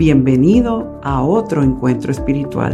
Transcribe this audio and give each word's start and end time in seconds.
Bienvenido 0.00 0.98
a 1.04 1.22
otro 1.22 1.62
encuentro 1.62 2.10
espiritual. 2.10 2.72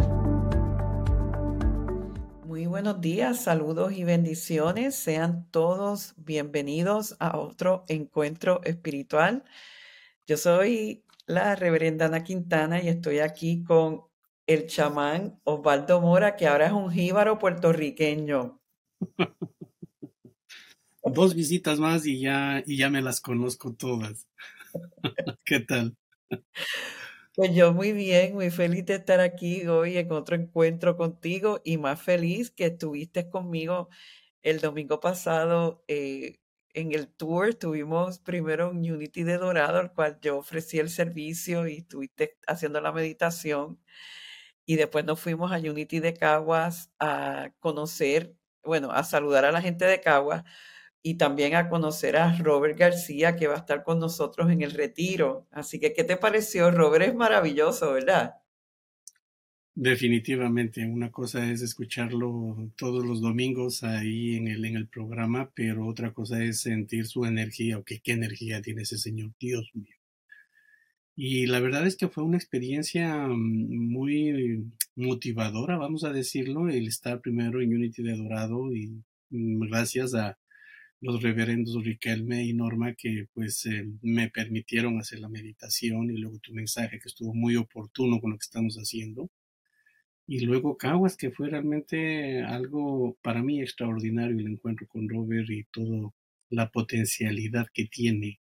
Muy 2.46 2.66
buenos 2.66 3.00
días, 3.00 3.42
saludos 3.42 3.94
y 3.94 4.04
bendiciones. 4.04 4.94
Sean 4.94 5.50
todos 5.50 6.14
bienvenidos 6.18 7.16
a 7.18 7.36
otro 7.36 7.84
encuentro 7.88 8.60
espiritual. 8.62 9.42
Yo 10.28 10.36
soy 10.36 11.02
la 11.26 11.56
reverenda 11.56 12.06
Ana 12.06 12.22
Quintana 12.22 12.80
y 12.80 12.86
estoy 12.86 13.18
aquí 13.18 13.64
con 13.64 14.02
el 14.46 14.68
chamán 14.68 15.40
Osvaldo 15.42 16.00
Mora, 16.00 16.36
que 16.36 16.46
ahora 16.46 16.66
es 16.66 16.72
un 16.72 16.92
jíbaro 16.92 17.40
puertorriqueño. 17.40 18.60
Dos 21.02 21.34
visitas 21.34 21.80
más 21.80 22.06
y 22.06 22.20
ya, 22.20 22.62
y 22.64 22.76
ya 22.76 22.88
me 22.88 23.02
las 23.02 23.20
conozco 23.20 23.74
todas. 23.74 24.28
¿Qué 25.44 25.58
tal? 25.58 25.96
Pues 27.36 27.54
yo 27.54 27.74
muy 27.74 27.92
bien, 27.92 28.32
muy 28.34 28.48
feliz 28.50 28.86
de 28.86 28.94
estar 28.94 29.20
aquí 29.20 29.66
hoy 29.66 29.98
en 29.98 30.10
otro 30.10 30.36
encuentro 30.36 30.96
contigo 30.96 31.60
y 31.64 31.76
más 31.76 32.00
feliz 32.00 32.50
que 32.50 32.64
estuviste 32.64 33.28
conmigo 33.28 33.90
el 34.42 34.60
domingo 34.60 35.00
pasado 35.00 35.84
eh, 35.88 36.38
en 36.72 36.92
el 36.92 37.08
tour. 37.08 37.54
Tuvimos 37.54 38.20
primero 38.20 38.70
un 38.70 38.78
Unity 38.90 39.22
de 39.24 39.36
Dorado, 39.38 39.78
al 39.80 39.92
cual 39.92 40.18
yo 40.22 40.38
ofrecí 40.38 40.78
el 40.78 40.88
servicio 40.88 41.66
y 41.68 41.78
estuviste 41.78 42.38
haciendo 42.46 42.80
la 42.80 42.92
meditación. 42.92 43.78
Y 44.66 44.76
después 44.76 45.04
nos 45.04 45.20
fuimos 45.20 45.52
a 45.52 45.58
Unity 45.58 46.00
de 46.00 46.14
Caguas 46.14 46.90
a 46.98 47.52
conocer, 47.60 48.34
bueno, 48.64 48.90
a 48.92 49.04
saludar 49.04 49.44
a 49.44 49.52
la 49.52 49.62
gente 49.62 49.84
de 49.86 50.00
Caguas 50.00 50.44
y 51.06 51.14
también 51.14 51.54
a 51.54 51.68
conocer 51.68 52.16
a 52.16 52.36
Robert 52.36 52.76
García, 52.76 53.36
que 53.36 53.46
va 53.46 53.54
a 53.54 53.58
estar 53.58 53.84
con 53.84 54.00
nosotros 54.00 54.50
en 54.50 54.60
el 54.60 54.72
retiro. 54.72 55.46
Así 55.52 55.78
que, 55.78 55.92
¿qué 55.92 56.02
te 56.02 56.16
pareció? 56.16 56.72
Robert 56.72 57.06
es 57.06 57.14
maravilloso, 57.14 57.92
¿verdad? 57.92 58.34
Definitivamente, 59.72 60.84
una 60.84 61.12
cosa 61.12 61.48
es 61.48 61.62
escucharlo 61.62 62.72
todos 62.76 63.06
los 63.06 63.20
domingos 63.20 63.84
ahí 63.84 64.34
en 64.34 64.48
el, 64.48 64.64
en 64.64 64.74
el 64.74 64.88
programa, 64.88 65.52
pero 65.54 65.86
otra 65.86 66.12
cosa 66.12 66.42
es 66.42 66.62
sentir 66.62 67.06
su 67.06 67.24
energía, 67.24 67.78
o 67.78 67.84
qué 67.84 68.00
energía 68.06 68.60
tiene 68.60 68.82
ese 68.82 68.98
señor, 68.98 69.30
Dios 69.38 69.70
mío. 69.74 69.94
Y 71.14 71.46
la 71.46 71.60
verdad 71.60 71.86
es 71.86 71.96
que 71.96 72.08
fue 72.08 72.24
una 72.24 72.36
experiencia 72.36 73.28
mm, 73.28 73.92
muy 73.92 74.64
motivadora, 74.96 75.76
vamos 75.76 76.02
a 76.02 76.12
decirlo, 76.12 76.68
el 76.68 76.88
estar 76.88 77.20
primero 77.20 77.62
en 77.62 77.72
Unity 77.72 78.02
de 78.02 78.16
Dorado 78.16 78.72
y 78.74 79.04
mm, 79.30 79.68
gracias 79.68 80.12
a, 80.14 80.36
los 81.00 81.22
reverendos 81.22 81.82
Riquelme 81.84 82.44
y 82.44 82.52
Norma 82.54 82.94
que 82.94 83.26
pues 83.34 83.66
eh, 83.66 83.86
me 84.02 84.30
permitieron 84.30 84.98
hacer 84.98 85.20
la 85.20 85.28
meditación 85.28 86.10
y 86.10 86.16
luego 86.16 86.38
tu 86.38 86.52
mensaje 86.52 86.98
que 86.98 87.08
estuvo 87.08 87.34
muy 87.34 87.56
oportuno 87.56 88.20
con 88.20 88.30
lo 88.30 88.38
que 88.38 88.44
estamos 88.44 88.76
haciendo. 88.76 89.30
Y 90.26 90.40
luego 90.40 90.76
Caguas, 90.76 91.16
que 91.16 91.30
fue 91.30 91.48
realmente 91.48 92.42
algo 92.42 93.16
para 93.22 93.42
mí 93.42 93.60
extraordinario 93.60 94.38
el 94.38 94.46
encuentro 94.46 94.86
con 94.88 95.08
Robert 95.08 95.48
y 95.50 95.64
toda 95.64 96.10
la 96.50 96.70
potencialidad 96.70 97.66
que 97.72 97.86
tiene 97.86 98.40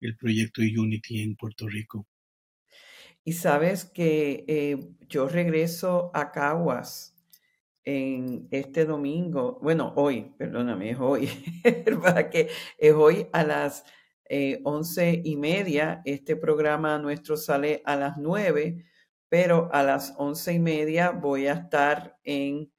el 0.00 0.16
proyecto 0.16 0.60
Unity 0.60 1.22
en 1.22 1.36
Puerto 1.36 1.68
Rico. 1.68 2.06
Y 3.24 3.32
sabes 3.32 3.84
que 3.84 4.44
eh, 4.46 4.76
yo 5.08 5.28
regreso 5.28 6.10
a 6.14 6.32
Caguas 6.32 7.15
en 7.86 8.48
este 8.50 8.84
domingo, 8.84 9.60
bueno, 9.62 9.92
hoy, 9.94 10.34
perdóname, 10.36 10.90
es 10.90 10.98
hoy, 10.98 11.30
para 12.02 12.28
que 12.28 12.48
es 12.76 12.92
hoy 12.92 13.28
a 13.32 13.44
las 13.44 13.84
eh, 14.28 14.60
once 14.64 15.22
y 15.24 15.36
media. 15.36 16.02
Este 16.04 16.34
programa 16.34 16.98
nuestro 16.98 17.36
sale 17.36 17.82
a 17.84 17.94
las 17.94 18.16
nueve, 18.18 18.84
pero 19.28 19.70
a 19.72 19.84
las 19.84 20.14
once 20.18 20.52
y 20.52 20.58
media 20.58 21.12
voy 21.12 21.46
a 21.46 21.52
estar 21.52 22.18
en 22.24 22.72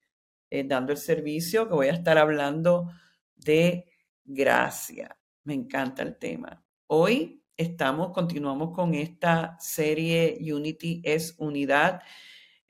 eh, 0.50 0.64
dando 0.64 0.92
el 0.92 0.98
servicio, 0.98 1.66
que 1.68 1.74
voy 1.74 1.88
a 1.88 1.94
estar 1.94 2.18
hablando 2.18 2.90
de 3.34 3.86
gracia. 4.24 5.18
Me 5.44 5.54
encanta 5.54 6.02
el 6.02 6.18
tema. 6.18 6.62
Hoy 6.86 7.42
estamos, 7.56 8.12
continuamos 8.12 8.74
con 8.74 8.92
esta 8.92 9.56
serie 9.58 10.38
Unity 10.52 11.00
es 11.02 11.34
unidad 11.38 12.02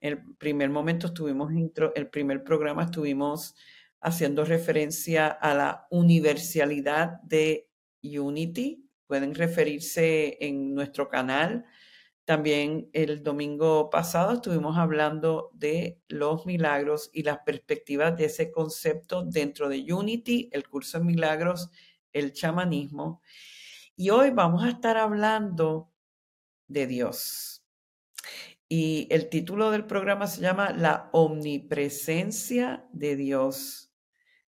el 0.00 0.22
primer 0.36 0.70
momento 0.70 1.08
estuvimos, 1.08 1.52
el 1.94 2.08
primer 2.08 2.44
programa 2.44 2.84
estuvimos 2.84 3.54
haciendo 4.00 4.44
referencia 4.44 5.28
a 5.28 5.54
la 5.54 5.86
universalidad 5.90 7.20
de 7.22 7.68
Unity. 8.02 8.84
Pueden 9.06 9.34
referirse 9.34 10.36
en 10.40 10.74
nuestro 10.74 11.08
canal. 11.08 11.64
También 12.24 12.90
el 12.92 13.22
domingo 13.22 13.88
pasado 13.88 14.34
estuvimos 14.34 14.76
hablando 14.76 15.50
de 15.54 15.98
los 16.08 16.44
milagros 16.44 17.10
y 17.12 17.22
las 17.22 17.38
perspectivas 17.38 18.16
de 18.16 18.26
ese 18.26 18.50
concepto 18.50 19.24
dentro 19.24 19.68
de 19.68 19.92
Unity, 19.92 20.50
el 20.52 20.68
curso 20.68 20.98
de 20.98 21.04
milagros, 21.06 21.70
el 22.12 22.32
chamanismo. 22.34 23.22
Y 23.96 24.10
hoy 24.10 24.30
vamos 24.30 24.62
a 24.62 24.68
estar 24.68 24.98
hablando 24.98 25.90
de 26.68 26.86
Dios. 26.86 27.57
Y 28.68 29.06
el 29.10 29.30
título 29.30 29.70
del 29.70 29.86
programa 29.86 30.26
se 30.26 30.42
llama 30.42 30.72
La 30.72 31.08
omnipresencia 31.12 32.86
de 32.92 33.16
Dios. 33.16 33.94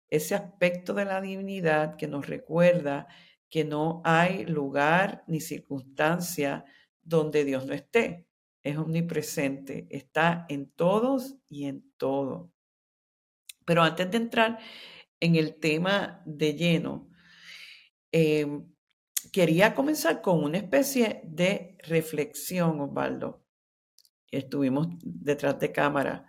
Ese 0.09 0.35
aspecto 0.35 0.93
de 0.93 1.07
la 1.07 1.23
divinidad 1.23 1.97
que 1.97 2.07
nos 2.07 2.27
recuerda 2.27 3.09
que 3.49 3.65
no 3.65 4.03
hay 4.05 4.45
lugar 4.45 5.25
ni 5.27 5.41
circunstancia 5.41 6.67
donde 7.01 7.47
Dios 7.47 7.65
no 7.65 7.73
esté. 7.73 8.27
Es 8.63 8.77
omnipresente, 8.77 9.87
está 9.89 10.45
en 10.51 10.71
todos 10.71 11.37
y 11.49 11.65
en 11.65 11.91
todo. 11.97 12.53
Pero 13.65 13.83
antes 13.83 14.11
de 14.11 14.19
entrar 14.19 14.59
en 15.19 15.37
el 15.37 15.55
tema 15.55 16.23
de 16.27 16.55
lleno, 16.55 17.09
em, 18.13 18.71
quería 19.33 19.75
comenzar 19.75 20.21
con 20.21 20.45
una 20.45 20.59
especie 20.59 21.23
de 21.25 21.79
reflexión, 21.89 22.81
Osvaldo 22.81 23.41
estuvimos 24.31 24.89
detrás 25.03 25.59
de 25.59 25.73
cámara. 25.73 26.27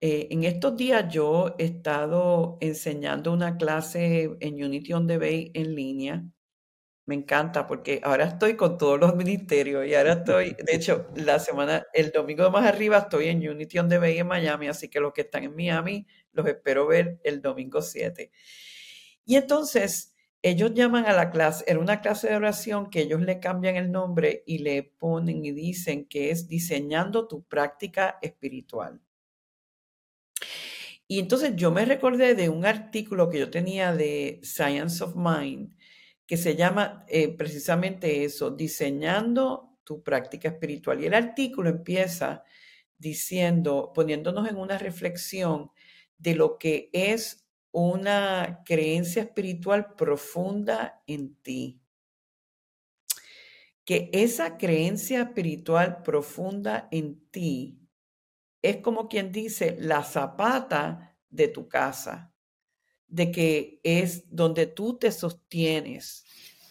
Eh, 0.00 0.28
en 0.30 0.44
estos 0.44 0.76
días 0.76 1.12
yo 1.12 1.54
he 1.58 1.64
estado 1.64 2.58
enseñando 2.60 3.32
una 3.32 3.56
clase 3.56 4.36
en 4.40 4.62
Unity 4.62 4.92
on 4.92 5.06
the 5.06 5.18
Bay 5.18 5.50
en 5.54 5.74
línea. 5.74 6.24
Me 7.06 7.14
encanta 7.14 7.66
porque 7.66 8.00
ahora 8.02 8.24
estoy 8.24 8.56
con 8.56 8.78
todos 8.78 8.98
los 8.98 9.14
ministerios 9.16 9.86
y 9.86 9.94
ahora 9.94 10.14
estoy, 10.14 10.54
de 10.54 10.74
hecho, 10.74 11.08
la 11.14 11.38
semana, 11.38 11.86
el 11.94 12.10
domingo 12.10 12.50
más 12.50 12.66
arriba 12.66 12.98
estoy 12.98 13.28
en 13.28 13.48
Unity 13.48 13.78
on 13.78 13.88
the 13.88 13.98
Bay 13.98 14.18
en 14.18 14.26
Miami, 14.26 14.66
así 14.68 14.88
que 14.88 15.00
los 15.00 15.12
que 15.12 15.22
están 15.22 15.44
en 15.44 15.54
Miami 15.54 16.06
los 16.32 16.46
espero 16.46 16.86
ver 16.88 17.20
el 17.22 17.40
domingo 17.40 17.80
7. 17.80 18.32
Y 19.24 19.36
entonces, 19.36 20.15
ellos 20.48 20.74
llaman 20.74 21.06
a 21.06 21.12
la 21.12 21.30
clase, 21.30 21.64
era 21.66 21.80
una 21.80 22.00
clase 22.00 22.28
de 22.28 22.36
oración 22.36 22.88
que 22.88 23.00
ellos 23.00 23.20
le 23.20 23.40
cambian 23.40 23.74
el 23.74 23.90
nombre 23.90 24.44
y 24.46 24.58
le 24.58 24.84
ponen 24.84 25.44
y 25.44 25.50
dicen 25.50 26.06
que 26.06 26.30
es 26.30 26.46
diseñando 26.46 27.26
tu 27.26 27.42
práctica 27.42 28.18
espiritual. 28.22 29.00
Y 31.08 31.18
entonces 31.18 31.54
yo 31.56 31.72
me 31.72 31.84
recordé 31.84 32.36
de 32.36 32.48
un 32.48 32.64
artículo 32.64 33.28
que 33.28 33.40
yo 33.40 33.50
tenía 33.50 33.92
de 33.92 34.40
Science 34.44 35.02
of 35.02 35.16
Mind 35.16 35.74
que 36.26 36.36
se 36.36 36.54
llama 36.54 37.04
eh, 37.08 37.28
precisamente 37.28 38.24
eso, 38.24 38.50
diseñando 38.50 39.78
tu 39.84 40.02
práctica 40.02 40.48
espiritual. 40.48 41.00
Y 41.00 41.06
el 41.06 41.14
artículo 41.14 41.70
empieza 41.70 42.44
diciendo, 42.98 43.92
poniéndonos 43.94 44.48
en 44.48 44.56
una 44.56 44.78
reflexión 44.78 45.70
de 46.18 46.34
lo 46.34 46.58
que 46.58 46.90
es 46.92 47.45
una 47.78 48.62
creencia 48.64 49.24
espiritual 49.24 49.94
profunda 49.96 51.02
en 51.06 51.34
ti. 51.42 51.82
Que 53.84 54.08
esa 54.14 54.56
creencia 54.56 55.20
espiritual 55.20 56.02
profunda 56.02 56.88
en 56.90 57.20
ti 57.30 57.78
es 58.62 58.78
como 58.78 59.08
quien 59.08 59.30
dice 59.30 59.76
la 59.78 60.02
zapata 60.02 61.18
de 61.28 61.48
tu 61.48 61.68
casa, 61.68 62.32
de 63.08 63.30
que 63.30 63.78
es 63.82 64.24
donde 64.34 64.66
tú 64.66 64.96
te 64.96 65.12
sostienes, 65.12 66.24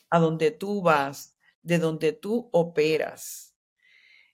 a 0.10 0.18
donde 0.18 0.50
tú 0.50 0.81
vas, 0.81 1.38
de 1.62 1.78
donde 1.78 2.13
tú 2.13 2.50
operas. 2.52 3.56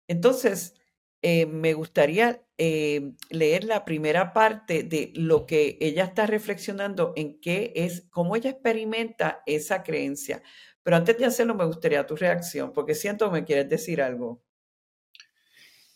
Entonces, 0.08 0.81
eh, 1.24 1.46
me 1.46 1.74
gustaría 1.74 2.44
eh, 2.58 3.14
leer 3.30 3.64
la 3.66 3.86
primera 3.86 4.34
parte 4.34 4.82
de 4.82 5.14
lo 5.16 5.46
que 5.46 5.78
ella 5.80 6.06
está 6.06 6.26
reflexionando 6.26 7.14
en 7.16 7.40
qué 7.40 7.74
es, 7.76 8.08
cómo 8.10 8.36
ella 8.36 8.50
experimenta 8.50 9.44
esa 9.46 9.84
creencia. 9.84 10.42
Pero 10.82 10.98
antes 10.98 11.20
de 11.20 11.26
hacerlo, 11.26 11.54
me 11.54 11.66
gustaría 11.66 12.08
tu 12.08 12.16
reacción, 12.16 12.74
porque 12.74 12.96
siento 12.96 13.28
que 13.28 13.42
me 13.42 13.46
quieres 13.46 13.70
decir 13.70 14.02
algo. 14.02 14.44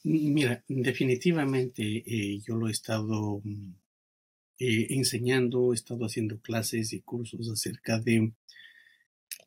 Mira, 0.03 0.63
definitivamente 0.67 1.81
eh, 1.81 2.39
yo 2.45 2.55
lo 2.55 2.67
he 2.67 2.71
estado 2.71 3.41
mm, 3.43 3.73
enseñando, 4.59 5.73
he 5.73 5.75
estado 5.75 6.05
haciendo 6.05 6.39
clases 6.39 6.93
y 6.93 7.01
cursos 7.01 7.49
acerca 7.49 7.99
de, 7.99 8.31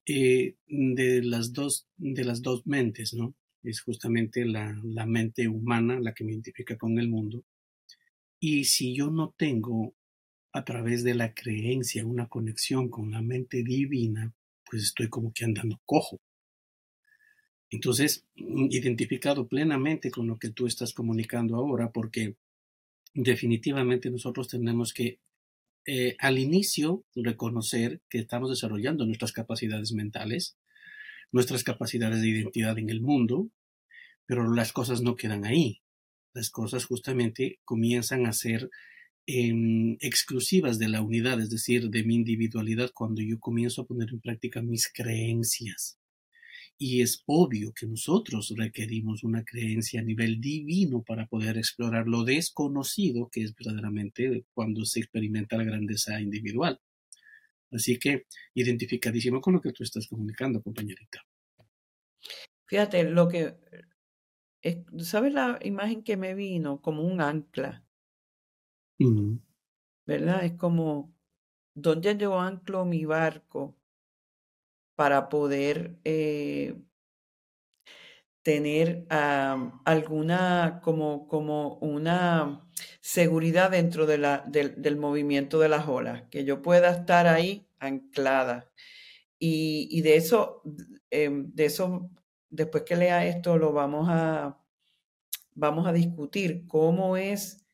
de, 0.05 1.23
las 1.23 1.53
dos, 1.53 1.87
de 1.97 2.25
las 2.25 2.43
dos 2.43 2.67
mentes, 2.67 3.15
¿no? 3.15 3.37
Es 3.62 3.81
justamente 3.81 4.44
la, 4.44 4.75
mente 5.06 5.49
humana 5.49 6.00
la 6.00 6.14
que 6.14 6.25
me 6.25 6.32
identifica 6.32 6.76
con 6.76 6.99
el 6.99 7.08
mundo. 7.08 7.44
Y 8.40 8.64
si 8.64 8.94
yo 8.94 9.10
no 9.10 9.34
tengo 9.37 9.94
a 10.52 10.64
través 10.64 11.05
de 11.05 11.14
la 11.14 11.34
creencia 11.34 12.06
una 12.06 12.28
conexión 12.28 12.88
con 12.88 13.10
la 13.10 13.20
mente 13.20 13.62
divina, 13.62 14.32
pues 14.64 14.82
estoy 14.82 15.08
como 15.08 15.32
que 15.32 15.44
andando 15.44 15.81
cojo. 15.84 16.20
Entonces, 17.70 18.25
mm, 18.37 18.69
identificado 18.70 19.46
plenamente 19.49 20.10
con 20.10 20.26
lo 20.26 20.38
que 20.38 20.50
tú 20.50 20.66
estás 20.66 20.94
comunicando 20.94 21.56
ahora, 21.56 21.90
porque 21.90 22.37
definitivamente 23.14 24.10
nosotros 24.10 24.49
tenemos 24.49 24.93
que 24.93 25.19
eh, 25.90 26.16
al 26.19 26.38
inicio 26.38 27.05
reconocer 27.14 28.02
que 28.10 28.19
estamos 28.19 28.50
desarrollando 28.50 29.06
nuestras 29.06 29.32
capacidades 29.32 29.93
mentales, 29.93 30.58
nuestras 31.33 31.65
capacidades 31.65 32.23
de 32.23 32.29
identidad 32.29 32.79
en 32.79 32.91
el 32.91 33.01
mundo, 33.01 33.51
pero 34.27 34.53
las 34.53 34.73
cosas 34.73 35.03
no 35.03 35.17
quedan 35.17 35.45
ahí. 35.45 35.81
Las 36.35 36.51
cosas 36.51 36.85
justamente 36.85 37.59
comienzan 37.65 38.27
a 38.27 38.33
ser 38.33 38.71
em, 39.27 39.97
exclusivas 40.01 40.79
de 40.79 40.89
la 40.89 41.03
unidad, 41.03 41.41
es 41.41 41.51
decir, 41.51 41.91
de 41.91 42.05
mi 42.05 42.15
individualidad, 42.15 42.91
cuando 42.95 43.23
yo 43.23 43.39
comienzo 43.41 43.83
a 43.83 43.87
poner 43.87 44.11
en 44.11 44.21
práctica 44.21 44.63
mis 44.63 44.91
creencias. 44.93 45.99
Y 46.79 47.03
es 47.03 47.25
obvio 47.27 47.73
que 47.73 47.87
nosotros 47.87 48.55
requerimos 48.57 49.25
una 49.25 49.43
creencia 49.45 50.01
a 50.01 50.05
nivel 50.05 50.41
divino 50.41 51.03
para 51.03 51.27
poder 51.27 51.59
explorar 51.59 52.07
lo 52.07 52.25
desconocido 52.25 53.29
que 53.33 53.43
es 53.43 53.55
verdaderamente 53.55 54.45
cuando 54.55 54.85
se 54.85 55.01
experimenta 55.01 55.57
la 55.57 55.65
grandeza 55.65 56.21
individual. 56.21 56.79
Así 57.70 57.99
que 57.99 58.26
identificadísimo 58.55 59.41
con 59.41 59.55
lo 59.55 59.61
que 59.61 59.73
tú 59.73 59.82
estás 59.85 60.06
comunicando, 60.09 60.62
compañerita. 60.62 61.20
Fíjate, 62.67 63.03
lo 63.05 63.29
que, 63.29 63.56
¿sabes 65.00 65.32
la 65.32 65.59
imagen 65.62 66.03
que 66.05 66.17
me 66.17 66.35
vino? 66.35 66.81
Como 66.81 67.03
un 67.03 67.20
ancla, 67.20 67.85
¿verdad? 70.06 70.44
Es 70.44 70.55
como, 70.55 71.15
¿dónde 71.75 72.17
yo 72.17 72.41
anclo 72.41 72.85
mi 72.85 73.05
barco 73.05 73.76
para 74.97 75.29
poder 75.29 75.99
tener 78.49 79.05
alguna, 79.11 80.81
como, 80.83 81.29
como 81.29 81.75
una 81.81 82.67
seguridad 83.03 83.71
dentro 83.71 84.06
de 84.06 84.17
la, 84.17 84.43
del, 84.47 84.97
movimiento 84.97 85.59
de 85.59 85.69
las 85.69 85.87
olas, 85.87 86.23
que 86.31 86.47
yo 86.47 86.62
pueda 86.62 86.91
estar 86.91 87.27
ahí 87.27 87.69
anclada. 87.79 88.73
Y, 89.39 90.00
de 90.00 90.17
eso, 90.17 90.62
em, 91.11 91.53
de 91.53 91.67
eso, 91.67 92.11
después 92.49 92.85
que 92.85 92.97
lea 92.97 93.27
esto, 93.27 93.59
lo 93.59 93.75
vamos 93.75 94.09
a, 94.09 94.59
vamos 95.55 95.87
a 95.87 95.93
discutir 95.93 96.67
cómo 96.67 97.19
es 97.19 97.67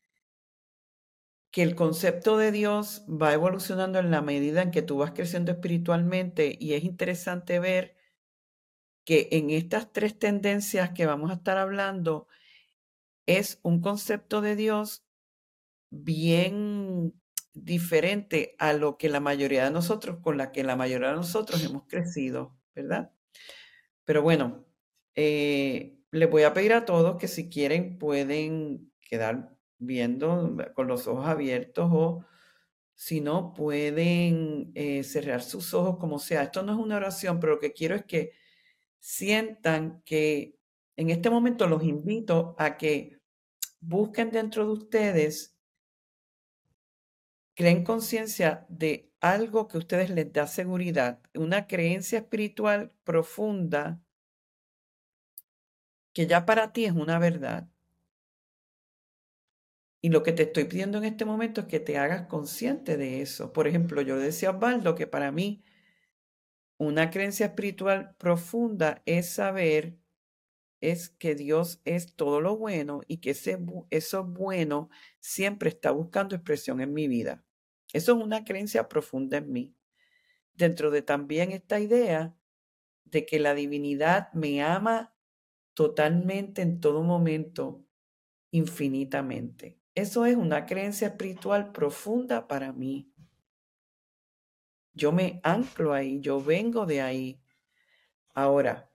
que 1.51 1.63
el 1.63 1.75
concepto 1.75 2.35
de 2.37 2.51
Dios 2.51 3.05
va 3.07 3.31
evolucionando 3.31 3.99
en 3.99 4.11
la 4.11 4.21
medida 4.21 4.61
en 4.61 4.71
que 4.71 4.81
tú 4.81 4.97
vas 4.97 5.11
creciendo 5.11 5.53
espiritualmente 5.53 6.57
y 6.59 6.73
es 6.73 6.83
interesante 6.83 7.59
ver 7.59 7.94
que 9.05 9.29
en 9.31 9.51
estas 9.51 9.93
tres 9.93 10.17
tendencias 10.17 10.91
que 10.91 11.05
vamos 11.05 11.31
a 11.31 11.35
estar 11.35 11.57
hablando 11.57 12.27
es 13.25 13.59
un 13.63 13.79
concepto 13.81 14.41
de 14.41 14.55
Dios 14.55 15.05
bien 15.91 17.13
diferente 17.53 18.55
a 18.59 18.73
lo 18.73 18.97
que 18.97 19.07
la 19.09 19.19
mayoría 19.19 19.63
de 19.63 19.71
nosotros, 19.71 20.17
con 20.21 20.37
la 20.37 20.51
que 20.51 20.63
la 20.63 20.75
mayoría 20.75 21.09
de 21.09 21.15
nosotros 21.15 21.63
hemos 21.63 21.83
crecido, 21.87 22.57
¿verdad? 22.75 23.11
Pero 24.03 24.21
bueno, 24.21 24.65
eh, 25.15 25.97
les 26.11 26.29
voy 26.29 26.43
a 26.43 26.53
pedir 26.53 26.73
a 26.73 26.85
todos 26.85 27.17
que 27.17 27.27
si 27.27 27.49
quieren 27.49 27.97
pueden 27.97 28.91
quedar 29.01 29.55
viendo 29.77 30.57
con 30.73 30.87
los 30.87 31.07
ojos 31.07 31.27
abiertos 31.27 31.89
o 31.91 32.25
si 32.95 33.21
no 33.21 33.53
pueden 33.53 34.71
eh, 34.73 35.03
cerrar 35.03 35.41
sus 35.41 35.73
ojos 35.73 35.97
como 35.97 36.17
sea. 36.19 36.43
Esto 36.43 36.63
no 36.63 36.73
es 36.73 36.79
una 36.79 36.95
oración, 36.97 37.39
pero 37.39 37.53
lo 37.53 37.59
que 37.59 37.73
quiero 37.73 37.95
es 37.95 38.05
que 38.05 38.31
sientan 39.05 40.01
que 40.03 40.57
en 40.95 41.11
este 41.11 41.29
momento 41.29 41.67
los 41.67 41.83
invito 41.83 42.55
a 42.57 42.75
que 42.75 43.19
busquen 43.79 44.31
dentro 44.31 44.65
de 44.65 44.71
ustedes, 44.71 45.55
creen 47.53 47.83
conciencia 47.83 48.65
de 48.67 49.13
algo 49.19 49.67
que 49.67 49.77
a 49.77 49.81
ustedes 49.81 50.09
les 50.09 50.33
da 50.33 50.47
seguridad, 50.47 51.21
una 51.35 51.67
creencia 51.67 52.17
espiritual 52.17 52.93
profunda 53.03 54.01
que 56.11 56.25
ya 56.25 56.47
para 56.47 56.73
ti 56.73 56.85
es 56.85 56.93
una 56.93 57.19
verdad. 57.19 57.69
Y 60.01 60.09
lo 60.09 60.23
que 60.23 60.31
te 60.31 60.43
estoy 60.43 60.65
pidiendo 60.65 60.97
en 60.97 61.03
este 61.05 61.25
momento 61.25 61.61
es 61.61 61.67
que 61.67 61.79
te 61.79 61.99
hagas 61.99 62.25
consciente 62.25 62.97
de 62.97 63.21
eso. 63.21 63.53
Por 63.53 63.67
ejemplo, 63.67 64.01
yo 64.01 64.17
decía 64.17 64.49
a 64.49 64.53
Osvaldo 64.53 64.95
que 64.95 65.05
para 65.05 65.31
mí 65.31 65.63
una 66.77 67.09
creencia 67.09 67.47
espiritual 67.47 68.15
profunda 68.17 69.01
es 69.05 69.29
saber 69.29 69.97
es 70.81 71.09
que 71.09 71.35
Dios 71.35 71.81
es 71.85 72.15
todo 72.15 72.41
lo 72.41 72.57
bueno 72.57 73.01
y 73.07 73.17
que 73.17 73.31
ese, 73.31 73.57
eso 73.89 74.23
bueno 74.23 74.89
siempre 75.19 75.69
está 75.69 75.91
buscando 75.91 76.35
expresión 76.35 76.81
en 76.81 76.93
mi 76.93 77.07
vida. 77.07 77.43
Eso 77.93 78.17
es 78.17 78.23
una 78.23 78.43
creencia 78.43 78.87
profunda 78.87 79.37
en 79.37 79.51
mí. 79.51 79.75
Dentro 80.53 80.91
de 80.91 81.01
también 81.01 81.51
esta 81.51 81.79
idea 81.79 82.35
de 83.05 83.25
que 83.25 83.39
la 83.39 83.53
divinidad 83.53 84.31
me 84.33 84.61
ama 84.61 85.15
totalmente 85.73 86.61
en 86.61 86.79
todo 86.79 87.03
momento, 87.03 87.85
infinitamente. 88.51 89.79
Eso 89.93 90.25
es 90.25 90.35
una 90.35 90.65
creencia 90.65 91.07
espiritual 91.07 91.71
profunda 91.71 92.47
para 92.47 92.73
mí. 92.73 93.13
Yo 94.95 95.11
me 95.11 95.41
anclo 95.43 95.93
ahí, 95.93 96.21
yo 96.21 96.41
vengo 96.41 96.85
de 96.85 97.01
ahí. 97.01 97.41
Ahora, 98.33 98.89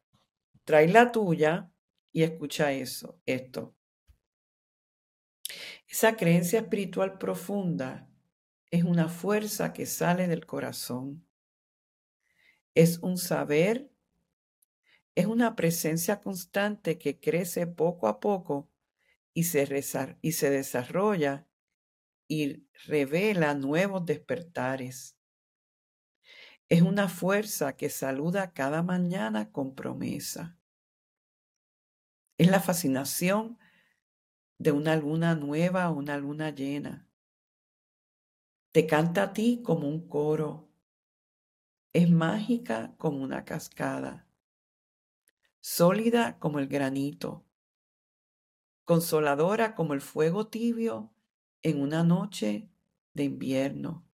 trae 0.65 0.89
la 0.89 1.13
tuya 1.13 1.71
y 2.11 2.23
escucha 2.23 2.73
eso, 2.73 3.21
esto. 3.27 3.77
Esa 5.87 6.17
creencia 6.17 6.61
espiritual 6.61 7.19
profunda 7.19 8.09
es 8.71 8.85
una 8.85 9.09
fuerza 9.09 9.75
que 9.75 9.85
sale 9.85 10.27
del 10.27 10.47
corazón. 10.47 11.27
Es 12.75 12.99
un 13.01 13.19
saber, 13.19 13.91
es 15.15 15.27
una 15.27 15.55
presencia 15.55 16.21
constante 16.21 16.97
que 16.97 17.21
crece 17.21 17.67
poco 17.67 18.09
a 18.09 18.21
poco 18.21 18.71
y 19.35 19.45
se, 19.45 19.69
y 20.23 20.33
se 20.33 20.51
desarrolla 20.51 21.47
y 22.29 22.69
revela 22.87 23.55
nuevos 23.55 24.07
despertares. 24.07 25.20
Es 26.71 26.83
una 26.83 27.09
fuerza 27.09 27.77
que 27.77 27.91
saluda 27.91 28.53
cada 28.53 28.85
mañana 28.85 29.51
con 29.51 29.75
promesa. 29.75 30.57
Es 32.39 32.49
la 32.49 32.61
fascinación 32.61 33.59
de 34.57 34.71
una 34.71 34.95
luna 34.95 35.35
nueva 35.35 35.91
o 35.91 35.95
una 35.95 36.17
luna 36.17 36.51
llena. 36.51 37.09
Te 38.71 38.87
canta 38.87 39.25
a 39.25 39.33
ti 39.33 39.63
como 39.65 39.89
un 39.89 40.07
coro. 40.07 40.71
Es 41.93 42.09
mágica 42.09 42.95
como 42.99 43.21
una 43.21 43.45
cascada. 43.45 44.29
Sólida 45.59 46.39
como 46.39 46.61
el 46.61 46.69
granito. 46.69 47.45
Consoladora 48.85 49.75
como 49.75 49.95
el 49.95 50.03
fuego 50.03 50.47
tibio 50.47 51.13
en 51.63 51.83
una 51.83 52.05
noche 52.05 52.71
de 53.13 53.25
invierno. 53.25 54.10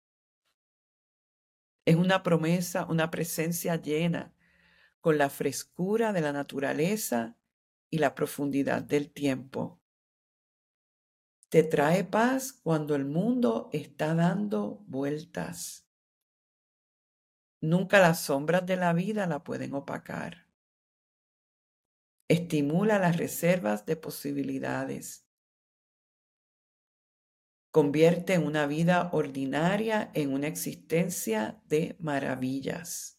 Es 1.87 1.97
una 1.97 2.23
promesa, 2.23 2.87
una 2.87 3.11
presencia 3.11 3.77
llena 3.77 4.35
con 5.01 5.19
la 5.19 5.29
frescura 5.29 6.13
de 6.13 6.23
la 6.23 6.33
naturaleza 6.33 7.37
y 7.91 7.99
la 7.99 8.15
profundidad 8.15 8.83
del 8.83 9.13
tiempo. 9.13 9.81
Te 11.51 11.63
trae 11.63 12.05
paz 12.05 12.53
cuando 12.53 12.95
el 12.95 13.05
mundo 13.05 13.69
está 13.73 14.15
dando 14.15 14.83
vueltas. 14.87 15.87
Nunca 17.61 18.01
las 18.01 18.21
sombras 18.23 18.67
de 18.67 18.77
la 18.77 18.93
vida 18.93 19.27
la 19.27 19.45
pueden 19.45 19.75
opacar. 19.75 20.45
estimula 22.29 22.99
las 22.99 23.17
reservas 23.17 23.87
de 23.87 23.97
posibilidades, 23.97 25.24
convierte 27.75 28.39
una 28.39 28.69
vida 28.69 29.11
ordinaria 29.11 30.13
en 30.15 30.33
una 30.33 30.47
existencia 30.47 31.61
de 31.67 31.97
maravillas. 31.99 33.19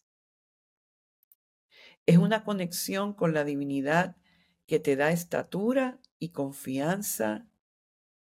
Es 2.06 2.16
una 2.16 2.42
conexión 2.42 3.12
con 3.12 3.34
la 3.34 3.44
divinidad 3.44 4.16
que 4.64 4.80
te 4.80 4.96
da 4.96 5.10
estatura 5.10 6.00
y 6.18 6.30
confianza 6.30 7.46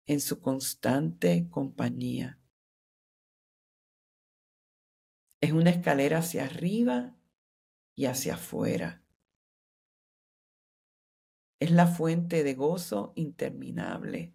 en 0.05 0.21
su 0.21 0.39
constante 0.39 1.49
compañía. 1.49 2.39
Es 5.41 5.51
una 5.51 5.71
escalera 5.71 6.19
hacia 6.19 6.45
arriba 6.45 7.17
y 7.95 8.05
hacia 8.05 8.35
afuera. 8.35 9.03
Es 11.59 11.71
la 11.71 11.85
fuente 11.85 12.45
de 12.45 12.53
gozo 12.53 13.11
interminable. 13.17 14.33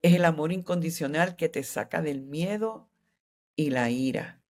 Es 0.00 0.14
el 0.14 0.24
amor 0.24 0.52
incondicional 0.52 1.34
que 1.34 1.48
te 1.48 1.64
saca 1.64 2.02
del 2.02 2.22
miedo 2.22 2.88
y 3.56 3.70
la 3.70 3.90
ira. 3.90 4.44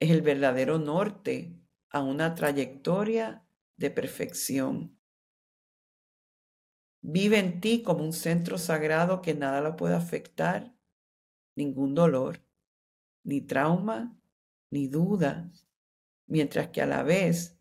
Es 0.00 0.10
el 0.10 0.22
verdadero 0.22 0.78
norte 0.78 1.60
a 1.90 2.00
una 2.02 2.34
trayectoria 2.34 3.46
de 3.76 3.90
perfección. 3.90 4.98
Vive 7.02 7.38
en 7.38 7.60
ti 7.60 7.82
como 7.82 8.04
un 8.04 8.14
centro 8.14 8.56
sagrado 8.56 9.20
que 9.20 9.34
nada 9.34 9.60
lo 9.60 9.76
puede 9.76 9.94
afectar, 9.94 10.74
ningún 11.56 11.94
dolor, 11.94 12.42
ni 13.22 13.42
trauma, 13.42 14.18
ni 14.70 14.86
duda, 14.88 15.50
mientras 16.26 16.68
que 16.68 16.80
a 16.80 16.86
la 16.86 17.02
vez 17.02 17.58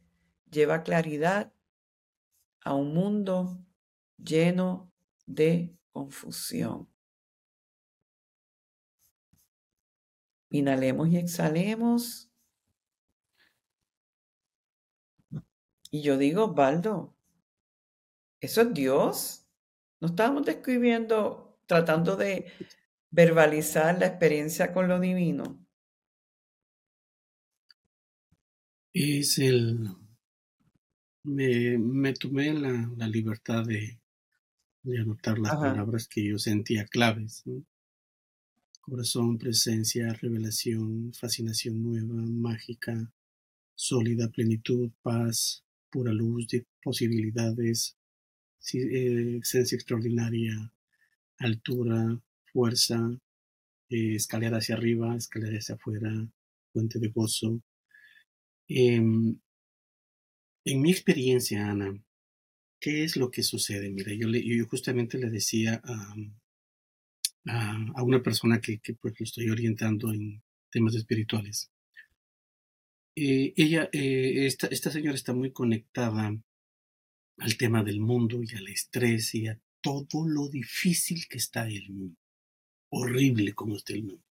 lleva 0.49 0.83
claridad 0.83 1.53
a 2.61 2.75
un 2.75 2.93
mundo 2.93 3.65
lleno 4.17 4.88
de 5.29 5.77
confusión. 5.91 6.89
Inhalemos 10.49 11.07
y 11.09 11.17
exhalemos. 11.17 12.31
Y 15.91 16.01
yo 16.01 16.17
digo, 16.17 16.53
Baldo, 16.53 17.15
¿eso 18.41 18.61
es 18.61 18.73
Dios? 18.73 19.47
¿No 20.01 20.07
estábamos 20.07 20.45
describiendo, 20.45 21.59
tratando 21.67 22.15
de 22.15 22.51
verbalizar 23.11 23.99
la 23.99 24.07
experiencia 24.07 24.73
con 24.73 24.87
lo 24.87 24.99
divino? 24.99 25.63
Es 28.93 29.37
el... 29.37 29.95
Me, 31.23 32.13
tomé 32.13 32.53
la 32.53 33.07
libertad 33.07 33.63
de, 33.65 33.99
de 34.89 34.99
anotar 34.99 35.39
las 35.39 35.55
palabras 35.55 36.07
que 36.07 36.27
yo 36.27 36.37
sentía 36.37 36.85
claves. 36.85 37.43
Corazón, 38.81 39.37
presencia, 39.37 40.11
revelación, 40.13 41.13
fascinación 41.13 41.83
nueva, 41.83 42.15
mágica, 42.15 43.11
sólida, 43.75 44.29
plenitud, 44.29 44.91
paz, 45.01 45.63
pura 45.89 46.11
luz 46.11 46.47
de 46.47 46.65
posibilidades, 46.81 47.95
eh, 48.73 49.39
esencia 49.41 49.75
extraordinaria, 49.75 50.73
altura, 51.37 52.19
fuerza, 52.51 52.99
eh, 53.89 54.15
escalera 54.15 54.57
hacia 54.57 54.75
arriba, 54.75 55.15
escalera 55.15 55.57
hacia 55.57 55.75
afuera, 55.75 56.11
fuente 56.73 56.99
de 56.99 57.07
gozo. 57.09 57.61
Em, 58.67 59.39
en 60.65 60.81
mi 60.81 60.91
experiencia, 60.91 61.69
Ana, 61.69 62.03
¿qué 62.79 63.03
es 63.03 63.15
lo 63.15 63.31
que 63.31 63.43
sucede? 63.43 63.89
Mira, 63.89 64.13
yo, 64.13 64.27
justamente 64.67 65.17
le 65.17 65.29
decía 65.29 65.81
a, 65.83 66.15
a, 67.95 68.03
una 68.03 68.21
persona 68.21 68.61
que, 68.61 68.79
que, 68.79 68.93
pues 68.93 69.19
lo 69.19 69.23
estoy 69.23 69.49
orientando 69.49 70.11
en 70.13 70.41
temas 70.71 70.95
espirituales. 70.95 71.71
Eh, 73.15 73.53
ella, 73.57 73.89
eh, 73.91 74.45
esta, 74.45 74.67
esta 74.67 74.91
señora 74.91 75.15
está 75.15 75.33
muy 75.33 75.51
conectada 75.51 76.33
al 77.37 77.57
tema 77.57 77.83
del 77.83 77.99
mundo 77.99 78.41
y 78.43 78.55
al 78.55 78.67
estrés 78.67 79.35
y 79.35 79.47
a 79.47 79.59
todo 79.81 80.27
lo 80.27 80.47
difícil 80.49 81.27
que 81.27 81.37
está 81.37 81.67
el 81.67 81.89
mundo. 81.89 82.17
Horrible 82.89 83.53
como 83.53 83.75
está 83.75 83.93
el 83.93 84.03
mundo. 84.03 84.23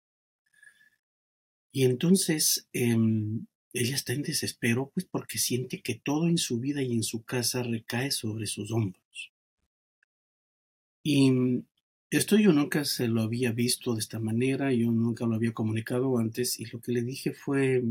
Y 1.71 1.83
entonces 1.83 2.67
em, 2.73 3.45
ella 3.73 3.95
está 3.95 4.13
en 4.13 4.23
desespero, 4.23 4.91
pues 4.93 5.05
porque 5.05 5.37
siente 5.37 5.81
que 5.81 5.95
todo 5.95 6.27
en 6.27 6.37
su 6.37 6.59
vida 6.59 6.81
y 6.81 6.93
en 6.93 7.03
su 7.03 7.23
casa 7.23 7.63
recae 7.63 8.11
sobre 8.11 8.47
sus 8.47 8.71
hombros. 8.71 9.31
Y 11.03 11.63
esto 12.09 12.37
yo 12.37 12.53
nunca 12.53 12.85
se 12.85 13.07
lo 13.07 13.21
había 13.21 13.51
visto 13.51 13.93
de 13.93 13.99
esta 13.99 14.19
manera, 14.19 14.71
yo 14.73 14.91
nunca 14.91 15.25
lo 15.25 15.35
había 15.35 15.53
comunicado 15.53 16.17
antes 16.17 16.59
y 16.59 16.65
lo 16.65 16.79
que 16.79 16.91
le 16.91 17.01
dije 17.01 17.33
fue, 17.33 17.83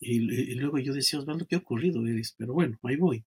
y, 0.00 0.54
luego 0.54 0.78
yo 0.78 0.92
decía, 0.92 1.18
Osvaldo, 1.18 1.46
¿qué 1.46 1.56
ha 1.56 1.58
ocurrido? 1.58 2.06
Eres? 2.06 2.34
Pero 2.36 2.54
bueno, 2.54 2.78
ahí 2.82 2.96
voy. 2.96 3.24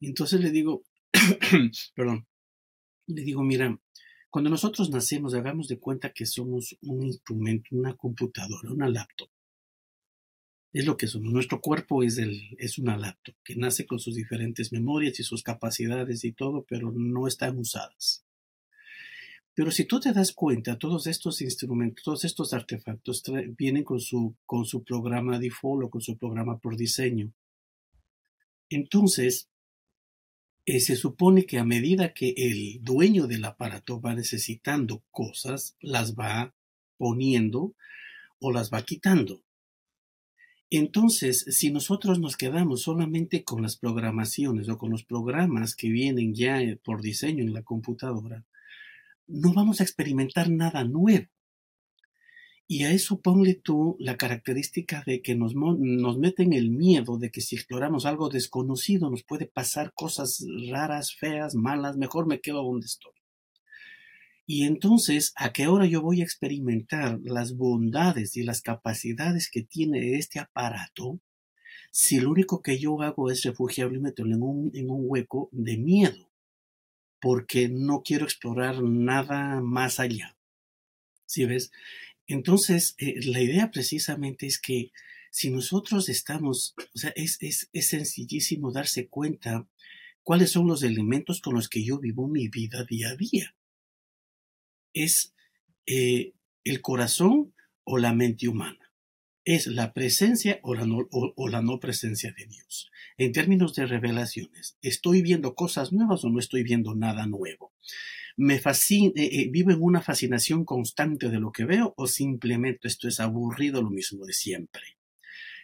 Y 0.00 0.08
entonces 0.08 0.40
le 0.40 0.50
digo, 0.50 0.84
perdón, 1.94 2.26
le 3.06 3.22
digo, 3.22 3.42
mira, 3.42 3.78
cuando 4.30 4.50
nosotros 4.50 4.90
nacemos, 4.90 5.34
hagamos 5.34 5.68
de 5.68 5.78
cuenta 5.78 6.12
que 6.12 6.26
somos 6.26 6.76
un 6.82 7.04
instrumento, 7.04 7.68
una 7.72 7.96
computadora, 7.96 8.72
una 8.72 8.88
laptop. 8.88 9.28
Es 10.74 10.86
lo 10.86 10.96
que 10.96 11.06
somos. 11.06 11.32
Nuestro 11.32 11.60
cuerpo 11.60 12.02
es, 12.02 12.18
el, 12.18 12.56
es 12.58 12.78
una 12.78 12.96
laptop 12.96 13.36
que 13.44 13.54
nace 13.54 13.86
con 13.86 14.00
sus 14.00 14.16
diferentes 14.16 14.72
memorias 14.72 15.20
y 15.20 15.22
sus 15.22 15.44
capacidades 15.44 16.24
y 16.24 16.32
todo, 16.32 16.66
pero 16.68 16.90
no 16.90 17.28
están 17.28 17.56
usadas. 17.58 18.24
Pero 19.54 19.70
si 19.70 19.84
tú 19.84 20.00
te 20.00 20.12
das 20.12 20.32
cuenta, 20.32 20.76
todos 20.76 21.06
estos 21.06 21.40
instrumentos, 21.42 22.02
todos 22.02 22.24
estos 22.24 22.52
artefactos 22.52 23.22
vienen 23.56 23.84
con 23.84 24.00
su, 24.00 24.34
con 24.46 24.64
su 24.64 24.82
programa 24.82 25.38
default 25.38 25.84
o 25.84 25.90
con 25.90 26.00
su 26.00 26.18
programa 26.18 26.58
por 26.58 26.76
diseño. 26.76 27.32
Entonces, 28.68 29.48
eh, 30.66 30.80
se 30.80 30.96
supone 30.96 31.46
que 31.46 31.60
a 31.60 31.64
medida 31.64 32.12
que 32.12 32.34
el 32.36 32.82
dueño 32.82 33.28
del 33.28 33.44
aparato 33.44 34.00
va 34.00 34.16
necesitando 34.16 35.04
cosas, 35.12 35.76
las 35.80 36.16
va 36.16 36.52
poniendo 36.96 37.76
o 38.40 38.50
las 38.50 38.72
va 38.72 38.82
quitando. 38.82 39.44
Entonces, 40.70 41.44
si 41.50 41.70
nosotros 41.70 42.18
nos 42.18 42.36
quedamos 42.36 42.82
solamente 42.82 43.44
con 43.44 43.62
las 43.62 43.76
programaciones 43.76 44.68
o 44.68 44.78
con 44.78 44.90
los 44.90 45.04
programas 45.04 45.76
que 45.76 45.88
vienen 45.88 46.34
ya 46.34 46.60
eh, 46.60 46.76
por 46.76 47.02
diseño 47.02 47.44
en 47.44 47.52
la 47.52 47.62
computadora, 47.62 48.44
no 49.26 49.52
vamos 49.52 49.80
a 49.80 49.84
experimentar 49.84 50.50
nada 50.50 50.84
nuevo. 50.84 51.26
Y 52.66 52.84
a 52.84 52.92
eso 52.92 53.20
ponle 53.20 53.54
tú 53.54 53.96
la 53.98 54.16
característica 54.16 55.02
de 55.06 55.20
que 55.20 55.34
nos, 55.34 55.54
nos 55.54 56.18
meten 56.18 56.54
el 56.54 56.70
miedo 56.70 57.18
de 57.18 57.30
que 57.30 57.42
si 57.42 57.56
exploramos 57.56 58.06
algo 58.06 58.30
desconocido 58.30 59.10
nos 59.10 59.22
puede 59.22 59.46
pasar 59.46 59.92
cosas 59.94 60.44
raras, 60.70 61.14
feas, 61.14 61.54
malas, 61.54 61.98
mejor 61.98 62.26
me 62.26 62.40
quedo 62.40 62.62
donde 62.62 62.86
estoy. 62.86 63.13
Y 64.46 64.64
entonces, 64.64 65.32
¿a 65.36 65.52
qué 65.52 65.66
hora 65.66 65.86
yo 65.86 66.02
voy 66.02 66.20
a 66.20 66.24
experimentar 66.24 67.18
las 67.22 67.56
bondades 67.56 68.36
y 68.36 68.42
las 68.42 68.60
capacidades 68.60 69.50
que 69.50 69.62
tiene 69.62 70.16
este 70.16 70.38
aparato 70.38 71.20
si 71.90 72.20
lo 72.20 72.30
único 72.30 72.60
que 72.60 72.78
yo 72.78 73.00
hago 73.02 73.30
es 73.30 73.42
refugiarlo 73.42 73.96
y 73.96 74.00
meterlo 74.00 74.34
en 74.34 74.42
un, 74.42 74.70
en 74.74 74.90
un 74.90 75.04
hueco 75.04 75.48
de 75.52 75.78
miedo? 75.78 76.28
porque 77.24 77.70
no 77.70 78.02
quiero 78.04 78.26
explorar 78.26 78.82
nada 78.82 79.62
más 79.62 79.98
allá. 79.98 80.36
¿Sí 81.24 81.46
ves? 81.46 81.72
Entonces, 82.26 82.96
eh, 82.98 83.14
la 83.24 83.40
idea 83.40 83.70
precisamente 83.70 84.46
es 84.46 84.58
que 84.58 84.92
si 85.30 85.48
nosotros 85.48 86.10
estamos, 86.10 86.74
o 86.94 86.98
sea, 86.98 87.14
es, 87.16 87.38
es, 87.40 87.70
es, 87.72 87.86
sencillísimo 87.88 88.72
darse 88.72 89.08
cuenta 89.08 89.66
cuáles 90.22 90.50
son 90.50 90.66
los 90.66 90.82
elementos 90.82 91.40
con 91.40 91.54
los 91.54 91.70
que 91.70 91.82
yo 91.82 91.98
vivo 91.98 92.28
mi 92.28 92.48
vida 92.48 92.84
día 92.84 93.08
a 93.08 93.16
día. 93.16 93.54
Es 94.94 95.34
eh, 95.86 96.32
el 96.64 96.80
corazón 96.80 97.52
o 97.84 97.98
la 97.98 98.14
mente 98.14 98.48
humana 98.48 98.84
es 99.44 99.66
la 99.66 99.92
presencia 99.92 100.58
o 100.62 100.74
la, 100.74 100.86
no, 100.86 101.06
o, 101.10 101.48
la, 101.48 101.60
no, 101.60 101.78
presencia 101.78 102.34
de 102.36 102.46
Dios. 102.46 102.90
En 103.18 103.32
términos 103.32 103.74
de 103.74 103.86
revelaciones, 103.86 104.78
¿estoy 104.80 105.22
viendo 105.22 105.54
cosas 105.54 105.92
nuevas 105.92 106.24
o 106.24 106.30
no 106.30 106.38
estoy 106.38 106.62
viendo 106.62 106.94
nada 106.94 107.26
nuevo? 107.26 107.72
¿Me 108.36 108.58
fascina, 108.58 109.12
eh, 109.16 109.28
eh, 109.32 109.48
vivo 109.50 109.70
en 109.70 109.82
una 109.82 110.00
fascinación 110.00 110.64
constante 110.64 111.28
de 111.28 111.38
lo 111.38 111.52
que 111.52 111.64
veo 111.64 111.94
o 111.96 112.06
simplemente 112.06 112.88
esto 112.88 113.06
es 113.06 113.20
aburrido 113.20 113.82
lo 113.82 113.90
mismo 113.90 114.24
de 114.24 114.32
siempre? 114.32 114.82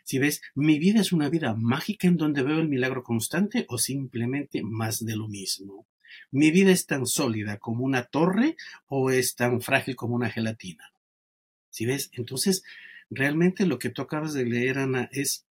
Si 0.05 0.19
ves, 0.19 0.43
mi 0.55 0.79
vida 0.79 1.01
es 1.01 1.13
una 1.13 1.29
vida 1.29 1.55
mágica 1.55 2.07
en 2.07 2.17
donde 2.17 2.43
veo 2.43 2.59
el 2.59 2.69
milagro 2.69 3.03
constante 3.03 3.65
o 3.69 3.79
simplemente 3.79 4.63
más 4.63 5.05
de 5.05 5.17
lo 5.17 5.29
mismo. 5.29 5.87
Mi 6.31 6.50
vida 6.50 6.71
es 6.73 6.87
tan 6.87 7.07
sólida 7.07 7.59
como 7.59 7.85
una 7.85 8.05
torre 8.05 8.57
o 8.87 9.11
es 9.11 9.35
tan 9.37 9.61
frágil 9.61 9.97
como 9.97 10.14
una 10.14 10.31
gelatina. 10.31 10.93
Si 11.71 11.87
ves, 11.87 12.11
entonces 12.14 12.64
Realmente 13.11 13.67
lo 13.67 13.79
que 13.81 13.90
tú 13.90 14.02
acabas 14.02 14.33
de 14.35 14.45
leer, 14.47 14.79
Ana, 14.79 15.09
es 15.12 15.45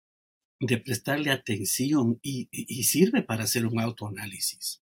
de 0.61 0.77
prestarle 0.77 1.29
atención 1.29 2.19
y, 2.23 2.47
sirve 2.83 3.21
para 3.21 3.43
hacer 3.43 3.65
un 3.65 3.79
autoanálisis. 3.79 4.81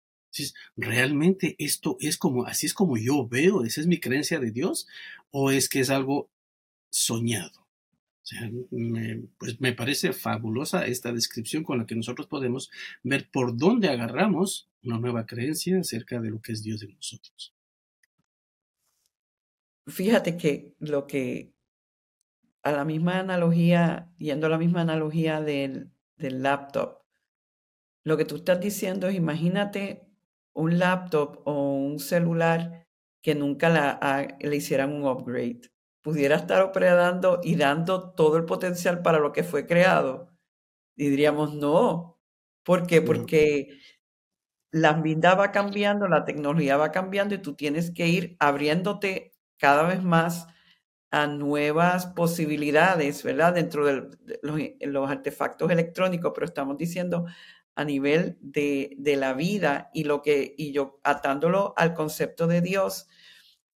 ¿Realmente 0.76 1.54
esto 1.58 1.98
es 2.00 2.16
como, 2.16 2.46
así 2.46 2.64
es 2.64 2.72
como 2.72 2.96
yo 2.96 3.28
veo, 3.28 3.64
esa 3.64 3.82
es 3.82 3.86
mi 3.86 4.00
creencia 4.00 4.40
de 4.40 4.50
Dios? 4.50 4.86
¿O 5.30 5.50
es 5.50 5.68
que 5.68 5.80
es 5.80 5.90
algo 5.90 6.30
soñado? 6.90 7.61
O 8.22 8.24
sea, 8.24 8.50
me, 8.70 9.24
pues 9.36 9.60
me 9.60 9.72
parece 9.72 10.12
fabulosa 10.12 10.86
esta 10.86 11.12
descripción 11.12 11.64
con 11.64 11.78
la 11.78 11.86
que 11.86 11.96
nosotros 11.96 12.28
podemos 12.28 12.70
ver 13.02 13.28
por 13.32 13.56
dónde 13.56 13.88
agarramos 13.88 14.70
una 14.84 14.98
nueva 14.98 15.26
creencia 15.26 15.80
acerca 15.80 16.20
de 16.20 16.30
lo 16.30 16.40
que 16.40 16.52
es 16.52 16.62
Dios 16.62 16.82
en 16.82 16.94
nosotros. 16.94 17.52
Fíjate 19.88 20.36
que 20.36 20.74
lo 20.78 21.08
que 21.08 21.52
a 22.62 22.70
la 22.70 22.84
misma 22.84 23.18
analogía, 23.18 24.12
yendo 24.18 24.46
a 24.46 24.50
la 24.50 24.58
misma 24.58 24.82
analogía 24.82 25.40
del, 25.40 25.90
del 26.16 26.42
laptop, 26.44 27.02
lo 28.04 28.16
que 28.16 28.24
tú 28.24 28.36
estás 28.36 28.60
diciendo 28.60 29.08
es 29.08 29.16
imagínate 29.16 30.06
un 30.52 30.78
laptop 30.78 31.42
o 31.44 31.74
un 31.74 31.98
celular 31.98 32.86
que 33.20 33.34
nunca 33.34 33.68
la, 33.68 34.36
le 34.40 34.56
hicieran 34.56 34.92
un 34.92 35.04
upgrade 35.06 35.71
pudiera 36.02 36.36
estar 36.36 36.62
operando 36.62 37.40
y 37.42 37.56
dando 37.56 38.10
todo 38.14 38.36
el 38.36 38.44
potencial 38.44 39.02
para 39.02 39.18
lo 39.18 39.32
que 39.32 39.44
fue 39.44 39.66
creado, 39.66 40.32
y 40.96 41.08
diríamos 41.08 41.54
no. 41.54 42.20
¿Por 42.64 42.86
qué? 42.86 43.02
Porque 43.02 43.80
la 44.70 44.94
vida 44.94 45.34
va 45.34 45.52
cambiando, 45.52 46.08
la 46.08 46.24
tecnología 46.24 46.76
va 46.76 46.92
cambiando 46.92 47.34
y 47.34 47.38
tú 47.38 47.54
tienes 47.54 47.90
que 47.90 48.08
ir 48.08 48.36
abriéndote 48.40 49.32
cada 49.58 49.84
vez 49.84 50.02
más 50.02 50.46
a 51.10 51.26
nuevas 51.26 52.06
posibilidades, 52.06 53.22
¿verdad? 53.22 53.54
Dentro 53.54 53.84
de 53.84 54.08
los, 54.88 55.10
artefactos 55.10 55.70
electrónicos, 55.70 56.32
pero 56.34 56.46
estamos 56.46 56.78
diciendo 56.78 57.26
a 57.74 57.84
nivel 57.84 58.38
de, 58.40 58.96
la 59.18 59.34
vida 59.34 59.90
y 59.92 60.04
lo 60.04 60.22
que, 60.22 60.54
y 60.56 60.72
yo 60.72 61.00
atándolo 61.04 61.74
al 61.76 61.94
concepto 61.94 62.46
de 62.46 62.62
Dios, 62.62 63.08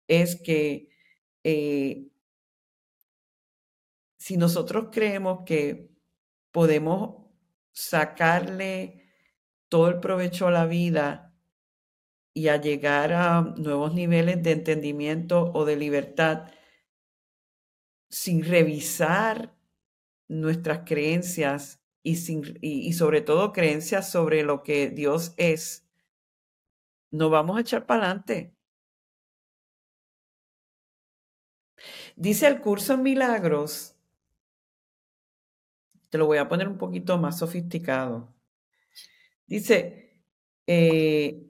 es 0.08 0.40
que 0.40 0.88
eh, 1.44 2.06
si 4.26 4.36
nosotros 4.36 4.88
creemos 4.90 5.44
que 5.46 5.88
podemos 6.50 7.28
sacarle 7.70 9.04
todo 9.68 9.86
el 9.86 10.00
provecho 10.00 10.48
a 10.48 10.50
la 10.50 10.66
vida 10.66 11.32
y 12.34 12.48
a 12.48 12.60
llegar 12.60 13.12
a 13.12 13.42
nuevos 13.56 13.94
niveles 13.94 14.42
de 14.42 14.50
entendimiento 14.50 15.52
o 15.54 15.64
de 15.64 15.76
libertad 15.76 16.50
sin 18.10 18.44
revisar 18.44 19.56
nuestras 20.26 20.80
creencias 20.84 21.80
y, 22.02 22.16
sin, 22.16 22.58
y, 22.60 22.94
sobre 22.94 23.20
todo 23.20 23.52
creencias 23.52 24.10
sobre 24.10 24.42
lo 24.42 24.64
que 24.64 24.90
Dios 24.90 25.34
es, 25.36 25.88
no 27.12 27.30
vamos 27.30 27.58
a 27.58 27.60
echar 27.60 27.86
para 27.86 28.06
adelante. 28.06 28.56
Dice 32.16 32.48
el 32.48 32.60
curso 32.60 32.94
en 32.94 33.04
milagros 33.04 33.95
te 36.10 36.18
lo 36.18 36.26
voy 36.26 36.38
a 36.38 36.48
poner 36.48 36.68
un 36.68 36.78
poquito 36.78 37.18
más 37.18 37.38
sofisticado. 37.38 38.34
Dice 39.46 40.22
eh, 40.66 41.46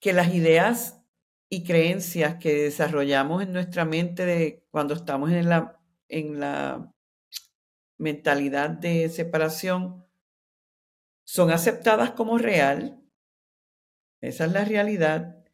que 0.00 0.12
las 0.12 0.34
ideas 0.34 1.02
y 1.48 1.64
creencias 1.64 2.36
que 2.36 2.54
desarrollamos 2.54 3.42
en 3.42 3.52
nuestra 3.52 3.84
mente 3.84 4.24
de 4.26 4.64
cuando 4.70 4.94
estamos 4.94 5.30
en 5.30 5.48
la, 5.48 5.80
en 6.08 6.40
la 6.40 6.92
mentalidad 7.98 8.70
de 8.70 9.08
separación 9.08 10.04
son 11.24 11.50
aceptadas 11.50 12.12
como 12.12 12.38
real, 12.38 13.02
esa 14.20 14.44
es 14.46 14.52
la 14.52 14.64
realidad, 14.64 15.44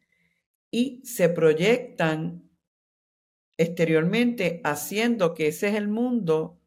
y 0.71 1.01
se 1.05 1.29
proyectan 1.29 2.49
exteriormente 3.57 4.61
haciendo 4.63 5.33
que 5.33 5.47
ese 5.47 5.69
es 5.69 5.75
el 5.75 5.87
mundo 5.87 6.62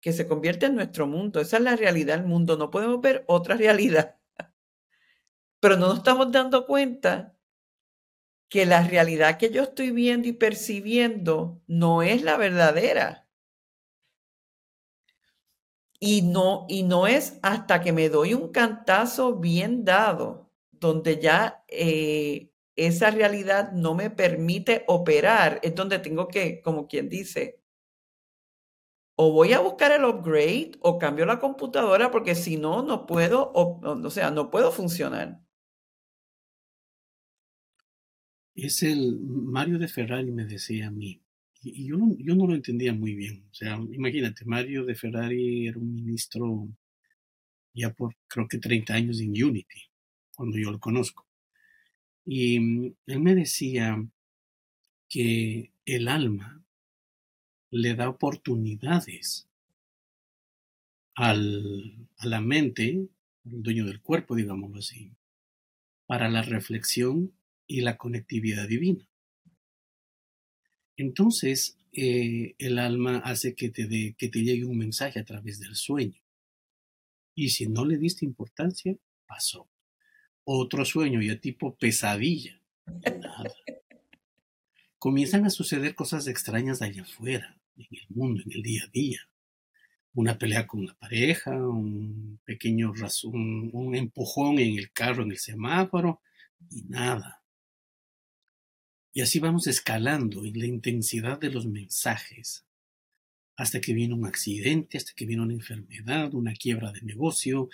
que 0.00 0.12
se 0.12 0.26
convierte 0.28 0.66
en 0.66 0.76
nuestro 0.76 1.06
mundo. 1.06 1.40
Esa 1.40 1.56
es 1.58 1.62
la 1.62 1.76
realidad 1.76 2.18
del 2.18 2.26
mundo. 2.26 2.56
No 2.56 2.70
podemos 2.70 3.00
ver 3.00 3.24
otra 3.26 3.56
realidad. 3.56 4.18
Pero 5.60 5.76
no 5.76 5.88
nos 5.88 5.98
estamos 5.98 6.30
dando 6.30 6.66
cuenta 6.66 7.36
que 8.48 8.64
la 8.66 8.82
realidad 8.82 9.38
que 9.38 9.50
yo 9.50 9.62
estoy 9.62 9.90
viendo 9.90 10.28
y 10.28 10.32
percibiendo 10.32 11.60
no 11.66 12.02
es 12.02 12.22
la 12.22 12.36
verdadera. 12.36 13.28
Y 16.00 16.22
no, 16.22 16.66
y 16.68 16.84
no 16.84 17.06
es 17.06 17.38
hasta 17.42 17.80
que 17.80 17.92
me 17.92 18.08
doy 18.08 18.32
un 18.32 18.52
cantazo 18.52 19.36
bien 19.36 19.84
dado, 19.84 20.52
donde 20.70 21.18
ya 21.20 21.64
eh, 21.68 22.52
esa 22.76 23.10
realidad 23.10 23.72
no 23.72 23.94
me 23.94 24.08
permite 24.08 24.84
operar, 24.86 25.58
es 25.62 25.74
donde 25.74 25.98
tengo 25.98 26.28
que, 26.28 26.62
como 26.62 26.86
quien 26.86 27.08
dice, 27.08 27.60
o 29.20 29.32
voy 29.32 29.52
a 29.52 29.58
buscar 29.58 29.90
el 29.90 30.04
upgrade 30.04 30.78
o 30.80 30.96
cambio 30.96 31.26
la 31.26 31.40
computadora 31.40 32.12
porque 32.12 32.36
si 32.36 32.56
no, 32.56 32.84
no 32.84 33.04
puedo, 33.04 33.50
o, 33.52 34.10
sea, 34.10 34.30
no 34.30 34.48
puedo 34.48 34.70
funcionar. 34.70 35.40
Es 38.54 38.84
el 38.84 39.18
Mario 39.18 39.80
de 39.80 39.88
Ferrari 39.88 40.30
me 40.30 40.44
decía 40.44 40.86
a 40.86 40.92
mí, 40.92 41.20
y 41.62 41.88
yo 41.88 41.96
no, 41.96 42.14
yo 42.16 42.36
no 42.36 42.46
lo 42.46 42.54
entendía 42.54 42.92
muy 42.92 43.16
bien. 43.16 43.44
O 43.50 43.54
sea, 43.54 43.76
imagínate, 43.90 44.44
Mario 44.44 44.84
de 44.84 44.94
Ferrari 44.94 45.66
era 45.66 45.78
un 45.80 45.92
ministro 45.92 46.68
ya 47.74 47.92
por 47.92 48.14
creo 48.28 48.46
que 48.46 48.58
30 48.58 48.94
años 48.94 49.20
en 49.20 49.30
Unity, 49.30 49.82
cuando 50.36 50.58
yo 50.58 50.70
lo 50.70 50.78
conozco. 50.78 51.26
Y 52.24 52.60
mm, 52.60 52.94
él 53.06 53.20
me 53.20 53.34
decía 53.34 54.00
que 55.08 55.72
el 55.84 56.06
alma 56.06 56.57
le 57.70 57.94
da 57.94 58.08
oportunidades 58.08 59.48
al, 61.14 62.08
a 62.16 62.26
la 62.26 62.40
mente, 62.40 63.08
al 63.44 63.62
dueño 63.62 63.84
del 63.86 64.00
cuerpo, 64.00 64.34
digámoslo 64.34 64.78
así, 64.78 65.12
para 66.06 66.28
la 66.28 66.42
reflexión 66.42 67.34
y 67.66 67.82
la 67.82 67.96
conectividad 67.96 68.66
divina. 68.66 69.08
Entonces, 70.96 71.78
eh, 71.92 72.54
el 72.58 72.78
alma 72.78 73.18
hace 73.18 73.54
que 73.54 73.68
te, 73.70 74.14
que 74.16 74.28
te 74.28 74.42
llegue 74.42 74.64
un 74.64 74.78
mensaje 74.78 75.20
a 75.20 75.24
través 75.24 75.60
del 75.60 75.74
sueño. 75.74 76.20
Y 77.34 77.50
si 77.50 77.68
no 77.68 77.84
le 77.84 77.98
diste 77.98 78.24
importancia, 78.24 78.96
pasó. 79.26 79.68
Otro 80.44 80.84
sueño 80.84 81.20
ya 81.20 81.40
tipo 81.40 81.76
pesadilla. 81.76 82.60
Nada. 82.86 83.52
Comienzan 84.98 85.44
a 85.44 85.50
suceder 85.50 85.94
cosas 85.94 86.26
extrañas 86.26 86.82
allá 86.82 87.02
afuera 87.02 87.56
en 87.76 87.86
el 87.90 88.06
mundo, 88.08 88.42
en 88.44 88.52
el 88.52 88.62
día 88.62 88.82
a 88.84 88.90
día. 88.90 89.20
Una 90.14 90.38
pelea 90.38 90.66
con 90.66 90.84
la 90.84 90.94
pareja, 90.94 91.52
un 91.52 92.40
pequeño 92.44 92.92
razón, 92.92 93.70
un 93.72 93.94
empujón 93.94 94.58
en 94.58 94.76
el 94.76 94.90
carro, 94.90 95.22
en 95.22 95.30
el 95.30 95.38
semáforo, 95.38 96.20
y 96.70 96.82
nada. 96.82 97.44
Y 99.12 99.20
así 99.20 99.38
vamos 99.38 99.68
escalando 99.68 100.44
en 100.44 100.58
la 100.58 100.66
intensidad 100.66 101.38
de 101.38 101.50
los 101.50 101.66
mensajes, 101.66 102.66
hasta 103.56 103.80
que 103.80 103.92
viene 103.92 104.14
un 104.14 104.26
accidente, 104.26 104.98
hasta 104.98 105.12
que 105.14 105.26
viene 105.26 105.42
una 105.42 105.54
enfermedad, 105.54 106.34
una 106.34 106.54
quiebra 106.54 106.90
de 106.90 107.02
negocio, 107.02 107.68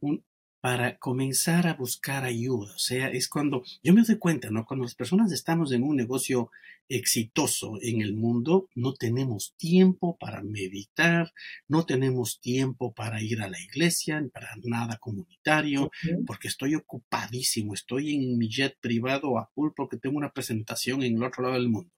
un, 0.00 0.24
para 0.60 0.98
comenzar 0.98 1.66
a 1.66 1.74
buscar 1.74 2.24
ayuda. 2.24 2.74
O 2.74 2.78
sea, 2.78 3.08
es 3.08 3.28
cuando 3.28 3.62
yo 3.82 3.94
me 3.94 4.02
doy 4.02 4.18
cuenta, 4.18 4.50
¿no? 4.50 4.64
Cuando 4.64 4.84
las 4.84 4.94
personas 4.94 5.32
estamos 5.32 5.72
en 5.72 5.82
un 5.84 5.96
negocio 5.96 6.50
exitoso 6.88 7.74
en 7.82 8.00
el 8.00 8.14
mundo, 8.14 8.68
no 8.74 8.94
tenemos 8.94 9.54
tiempo 9.56 10.16
para 10.18 10.42
meditar, 10.42 11.32
no 11.68 11.84
tenemos 11.84 12.40
tiempo 12.40 12.92
para 12.94 13.22
ir 13.22 13.42
a 13.42 13.48
la 13.48 13.60
iglesia, 13.60 14.26
para 14.32 14.48
nada 14.64 14.96
comunitario, 14.96 15.90
porque 16.26 16.48
estoy 16.48 16.74
ocupadísimo, 16.74 17.74
estoy 17.74 18.14
en 18.14 18.38
mi 18.38 18.48
jet 18.48 18.76
privado 18.80 19.38
a 19.38 19.46
full 19.54 19.70
porque 19.76 19.98
tengo 19.98 20.16
una 20.16 20.32
presentación 20.32 21.02
en 21.02 21.16
el 21.16 21.22
otro 21.22 21.42
lado 21.42 21.54
del 21.54 21.68
mundo. 21.68 21.92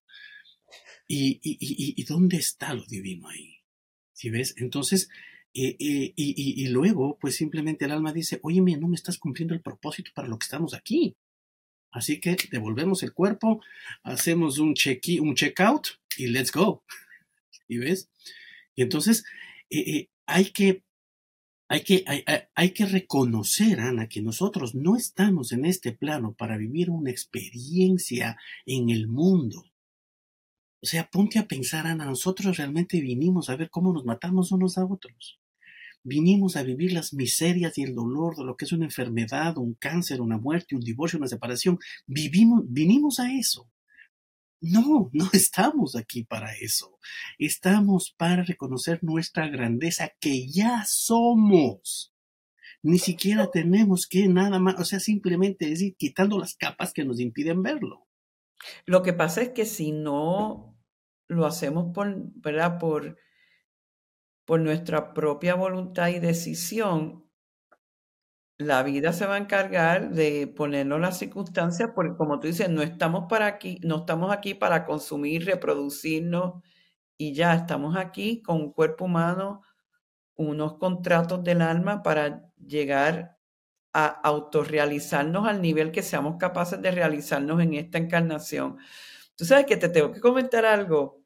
¿Y, 1.06 1.40
y, 1.42 1.56
y, 1.60 1.94
y 1.96 2.04
dónde 2.04 2.36
está 2.36 2.74
lo 2.74 2.84
divino 2.84 3.28
ahí? 3.28 3.56
¿Sí 4.12 4.28
ves? 4.30 4.54
Entonces, 4.58 5.08
y, 5.52 5.76
y, 5.78 6.12
y, 6.16 6.68
luego, 6.68 7.18
pues 7.20 7.36
simplemente 7.36 7.84
el 7.84 7.90
alma 7.90 8.12
dice, 8.12 8.38
oye, 8.42 8.60
no 8.60 8.88
me 8.88 8.94
estás 8.94 9.18
cumpliendo 9.18 9.54
el 9.54 9.62
propósito 9.62 10.12
para 10.14 10.28
lo 10.28 10.38
que 10.38 10.44
estamos 10.44 10.74
aquí. 10.74 11.16
Así 11.92 12.20
que 12.20 12.36
devolvemos 12.50 13.02
el 13.02 13.12
cuerpo, 13.12 13.60
hacemos 14.04 14.58
un 14.58 14.74
check 14.74 15.02
un 15.20 15.34
checkout 15.34 15.88
y 16.16 16.28
let's 16.28 16.52
go. 16.52 16.84
¿Y 17.68 17.78
ves? 17.78 18.10
Y 18.76 18.82
entonces 18.82 19.24
eh, 19.70 19.78
eh, 19.78 20.08
hay 20.26 20.46
que 20.46 20.84
hay 21.68 21.82
que, 21.84 22.04
hay, 22.56 22.70
que 22.72 22.84
reconocer, 22.84 23.78
Ana, 23.78 24.08
que 24.08 24.20
nosotros 24.20 24.74
no 24.74 24.96
estamos 24.96 25.52
en 25.52 25.64
este 25.64 25.92
plano 25.92 26.32
para 26.32 26.56
vivir 26.56 26.90
una 26.90 27.12
experiencia 27.12 28.36
en 28.66 28.90
el 28.90 29.06
mundo. 29.06 29.62
O 30.82 30.86
sea, 30.86 31.08
ponte 31.08 31.38
a 31.38 31.46
pensar, 31.46 31.86
Ana, 31.86 32.06
nosotros 32.06 32.56
realmente 32.56 33.00
vinimos 33.00 33.50
a 33.50 33.56
ver 33.56 33.70
cómo 33.70 33.92
nos 33.92 34.04
matamos 34.04 34.50
unos 34.50 34.78
a 34.78 34.84
otros. 34.84 35.39
Vinimos 36.02 36.56
a 36.56 36.62
vivir 36.62 36.92
las 36.92 37.12
miserias 37.12 37.76
y 37.78 37.82
el 37.82 37.94
dolor 37.94 38.36
de 38.36 38.44
lo 38.44 38.56
que 38.56 38.64
es 38.64 38.72
una 38.72 38.86
enfermedad, 38.86 39.58
un 39.58 39.74
cáncer, 39.74 40.20
una 40.20 40.38
muerte, 40.38 40.74
un 40.74 40.82
divorcio, 40.82 41.18
una 41.18 41.28
separación. 41.28 41.78
Vivimos, 42.06 42.64
vinimos 42.66 43.20
a 43.20 43.32
eso. 43.32 43.70
No, 44.60 45.10
no 45.12 45.28
estamos 45.32 45.96
aquí 45.96 46.24
para 46.24 46.54
eso. 46.54 46.98
Estamos 47.38 48.14
para 48.16 48.42
reconocer 48.42 49.02
nuestra 49.02 49.48
grandeza 49.48 50.12
que 50.20 50.48
ya 50.48 50.84
somos. 50.86 52.12
Ni 52.82 52.98
siquiera 52.98 53.50
tenemos 53.50 54.06
que 54.06 54.26
nada 54.28 54.58
más, 54.58 54.78
o 54.78 54.84
sea, 54.84 55.00
simplemente 55.00 55.66
decir, 55.66 55.96
quitando 55.96 56.38
las 56.38 56.54
capas 56.54 56.92
que 56.92 57.04
nos 57.04 57.20
impiden 57.20 57.62
verlo. 57.62 58.06
Lo 58.86 59.02
que 59.02 59.12
pasa 59.12 59.42
es 59.42 59.50
que 59.50 59.66
si 59.66 59.92
no 59.92 60.78
lo 61.28 61.46
hacemos 61.46 61.92
por, 61.94 62.14
¿verdad? 62.36 62.78
Por, 62.78 63.18
por 64.50 64.58
nuestra 64.58 65.14
propia 65.14 65.54
voluntad 65.54 66.08
y 66.08 66.18
decisión, 66.18 67.24
la 68.58 68.82
vida 68.82 69.12
se 69.12 69.24
va 69.24 69.36
a 69.36 69.38
encargar 69.38 70.10
de 70.10 70.48
ponernos 70.48 71.00
las 71.00 71.20
circunstancias, 71.20 71.92
porque 71.94 72.16
como 72.16 72.40
tú 72.40 72.48
dices, 72.48 72.68
no 72.68 72.82
estamos 72.82 73.26
para 73.28 73.46
aquí, 73.46 73.78
no 73.84 73.98
estamos 73.98 74.32
aquí 74.32 74.54
para 74.54 74.86
consumir, 74.86 75.44
reproducirnos 75.44 76.64
y 77.16 77.32
ya 77.32 77.54
estamos 77.54 77.96
aquí 77.96 78.42
con 78.42 78.56
un 78.56 78.72
cuerpo 78.72 79.04
humano, 79.04 79.62
unos 80.34 80.78
contratos 80.78 81.44
del 81.44 81.62
alma 81.62 82.02
para 82.02 82.50
llegar 82.56 83.38
a 83.92 84.06
autorrealizarnos 84.06 85.46
al 85.46 85.62
nivel 85.62 85.92
que 85.92 86.02
seamos 86.02 86.38
capaces 86.38 86.82
de 86.82 86.90
realizarnos 86.90 87.60
en 87.62 87.74
esta 87.74 87.98
encarnación. 87.98 88.78
Tú 89.36 89.44
sabes 89.44 89.66
que 89.66 89.76
te 89.76 89.88
tengo 89.88 90.10
que 90.10 90.20
comentar 90.20 90.64
algo 90.64 91.22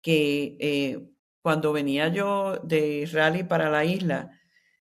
que 0.00 0.56
eh, 0.58 1.15
cuando 1.46 1.72
venía 1.72 2.08
yo 2.08 2.58
de 2.64 3.08
rally 3.12 3.44
para 3.44 3.70
la 3.70 3.84
isla, 3.84 4.32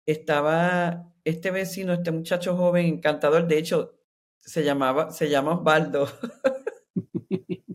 estaba 0.06 1.12
este 1.24 1.50
vecino, 1.50 1.94
este 1.94 2.12
muchacho 2.12 2.56
joven, 2.56 2.86
encantador, 2.86 3.48
de 3.48 3.58
hecho, 3.58 3.98
se 4.38 4.62
llamaba, 4.62 5.10
se 5.10 5.28
llama 5.28 5.58
Osvaldo. 5.58 6.06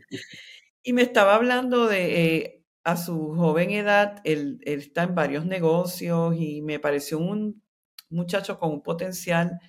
y 0.81 0.93
me 0.93 1.01
estaba 1.01 1.35
hablando 1.35 1.87
de, 1.87 2.35
eh, 2.37 2.65
a 2.85 2.95
su 2.95 3.35
joven 3.35 3.71
edad, 3.71 4.21
él, 4.23 4.61
está 4.61 5.03
en 5.03 5.13
varios 5.13 5.45
negocios 5.45 6.37
y 6.39 6.61
me 6.61 6.79
pareció 6.79 7.19
un 7.19 7.61
muchacho 8.09 8.59
con 8.59 8.71
un 8.71 8.81
potencial 8.81 9.59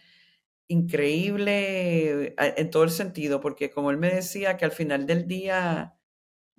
increíble 0.68 2.26
eh, 2.26 2.34
en 2.38 2.70
todo 2.70 2.84
el 2.84 2.90
sentido, 2.90 3.40
porque 3.40 3.72
como 3.72 3.90
él 3.90 3.96
me 3.96 4.14
decía 4.14 4.56
que 4.56 4.66
al 4.66 4.70
final 4.70 5.04
del 5.08 5.26
día 5.26 5.99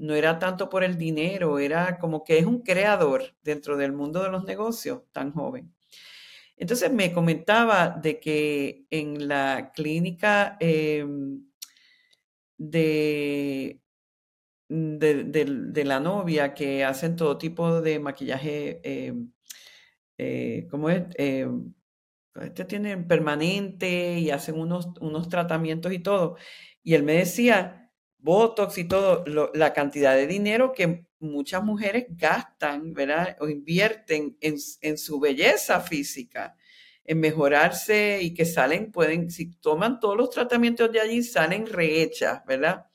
no 0.01 0.15
era 0.15 0.39
tanto 0.39 0.67
por 0.69 0.83
el 0.83 0.97
dinero, 0.97 1.59
era 1.59 1.99
como 1.99 2.23
que 2.23 2.39
es 2.39 2.45
un 2.45 2.61
creador 2.63 3.35
dentro 3.43 3.77
del 3.77 3.93
mundo 3.93 4.23
de 4.23 4.29
los 4.31 4.43
negocios 4.45 5.03
tan 5.11 5.31
joven. 5.31 5.73
Entonces 6.57 6.91
me 6.91 7.13
comentaba 7.13 7.89
de 7.89 8.19
que 8.19 8.85
en 8.89 9.27
la 9.27 9.71
clínica 9.73 10.57
em, 10.59 11.43
de, 12.57 13.79
de, 14.69 15.83
la 15.85 15.99
novia 15.99 16.53
que 16.53 16.83
hacen 16.83 17.15
todo 17.15 17.37
tipo 17.37 17.81
de 17.81 17.99
maquillaje, 17.99 18.79
em, 18.83 19.31
eh, 20.17 20.67
¿cómo 20.71 20.89
es? 20.89 21.03
Em, 21.15 21.73
este 22.41 22.65
tienen 22.65 23.07
permanente 23.07 24.19
y 24.19 24.31
hacen 24.31 24.59
unos, 24.59 24.89
unos 25.01 25.29
tratamientos 25.29 25.93
y 25.93 25.99
todo. 25.99 26.37
Y 26.83 26.95
él 26.95 27.03
me 27.03 27.13
decía, 27.13 27.80
Botox 28.21 28.77
y 28.77 28.85
todo, 28.85 29.23
la 29.53 29.73
cantidad 29.73 30.15
de 30.15 30.27
dinero 30.27 30.73
que 30.73 31.05
muchas 31.19 31.63
mujeres 31.63 32.05
gastan, 32.09 32.93
¿verdad? 32.93 33.35
O 33.39 33.49
invierten 33.49 34.37
en, 34.41 34.55
en, 34.81 34.97
su 34.97 35.19
belleza 35.19 35.79
física, 35.81 36.55
en 37.03 37.19
mejorarse 37.19 38.19
y 38.21 38.33
que 38.33 38.45
salen, 38.45 38.91
pueden, 38.91 39.31
si 39.31 39.51
toman 39.55 39.99
todos 39.99 40.17
los 40.17 40.29
tratamientos 40.29 40.91
de 40.91 40.99
allí, 41.01 41.23
salen 41.23 41.65
rehechas, 41.65 42.45
¿verdad? 42.45 42.87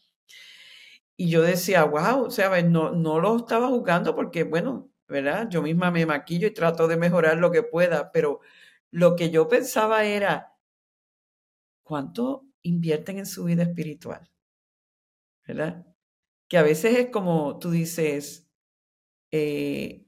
Y 1.16 1.30
yo 1.30 1.42
decía, 1.42 1.84
wow, 1.84 2.24
o 2.26 2.30
sea, 2.30 2.62
no, 2.62 2.92
no 2.92 3.20
lo 3.20 3.36
estaba 3.36 3.68
juzgando 3.68 4.14
porque, 4.14 4.44
bueno, 4.44 4.90
¿verdad? 5.08 5.48
Yo 5.48 5.62
misma 5.62 5.90
me 5.90 6.06
maquillo 6.06 6.46
y 6.48 6.54
trato 6.54 6.88
de 6.88 6.96
mejorar 6.96 7.38
lo 7.38 7.50
que 7.50 7.62
pueda, 7.62 8.12
pero 8.12 8.40
lo 8.90 9.16
que 9.16 9.30
yo 9.30 9.48
pensaba 9.48 10.04
era, 10.04 10.54
¿cuánto 11.82 12.46
invierten 12.62 13.18
en 13.18 13.26
su 13.26 13.44
vida 13.44 13.62
espiritual? 13.62 14.28
¿Verdad? 15.46 15.86
que 16.48 16.58
a 16.58 16.62
veces 16.62 16.96
es 16.98 17.10
como 17.10 17.58
tú 17.58 17.70
dices, 17.70 18.48
eh, 19.32 20.06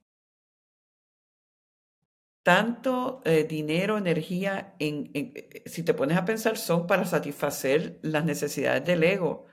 tanto 2.43 3.21
eh, 3.25 3.45
dinero, 3.45 3.99
energía, 3.99 4.75
en, 4.79 5.11
eh, 5.15 5.65
si 5.67 5.83
te 5.83 5.95
pones 5.95 6.17
a 6.17 6.25
pensar, 6.25 6.57
son 6.57 6.87
para 6.87 7.05
satisfacer 7.05 7.99
las 8.03 8.25
necesidades 8.25 8.85
del 8.85 9.03
ego. 9.05 9.47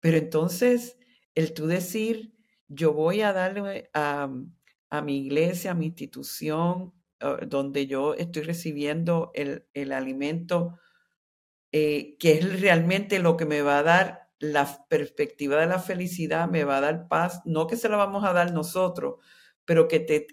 Pero 0.00 0.18
entonces, 0.18 0.98
el 1.34 1.54
tú 1.54 1.66
decir, 1.66 2.34
yo 2.68 2.92
voy 2.92 3.22
a 3.22 3.32
darle 3.32 3.90
a, 3.94 4.30
a 4.90 5.02
mi 5.02 5.18
iglesia, 5.18 5.72
a 5.72 5.74
mi 5.74 5.86
institución, 5.86 6.94
donde 7.48 7.86
yo 7.86 8.14
estoy 8.14 8.42
recibiendo 8.44 9.30
el, 9.34 9.66
el 9.74 9.92
alimento, 9.92 10.78
que 11.70 12.16
es 12.22 12.60
realmente 12.60 13.18
lo 13.18 13.36
que 13.36 13.44
me 13.44 13.60
va 13.60 13.80
a 13.80 13.82
dar 13.82 14.29
la 14.40 14.86
perspectiva 14.88 15.60
de 15.60 15.66
la 15.66 15.78
felicidad 15.78 16.48
me 16.48 16.64
va 16.64 16.78
a 16.78 16.80
dar 16.80 17.08
paz, 17.08 17.42
no 17.44 17.66
que 17.66 17.76
se 17.76 17.88
la 17.88 17.96
vamos 17.96 18.24
a 18.24 18.32
dar 18.32 18.52
nosotros, 18.52 19.16
pero 19.64 19.86
que 19.86 20.00
te, 20.00 20.26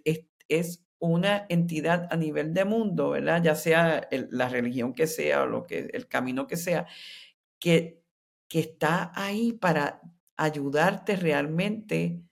es, 0.48 0.84
una 1.00 1.46
entidad 1.50 2.08
a 2.10 2.16
nivel 2.18 2.56
de 2.56 2.66
mundo, 2.66 3.12
¿verdad? 3.12 3.44
Ya 3.44 3.54
sea 3.54 4.08
la 4.12 4.50
religión 4.50 4.94
que 4.96 5.06
sea 5.06 5.44
o 5.44 5.46
lo 5.46 5.68
que, 5.68 5.90
el 5.94 6.08
camino 6.08 6.48
que 6.48 6.58
sea, 6.58 6.88
que, 7.60 8.02
que 8.48 8.60
está 8.62 9.12
ahí 9.14 9.54
para 9.54 10.02
ayudarte 10.38 11.16
realmente 11.16 12.24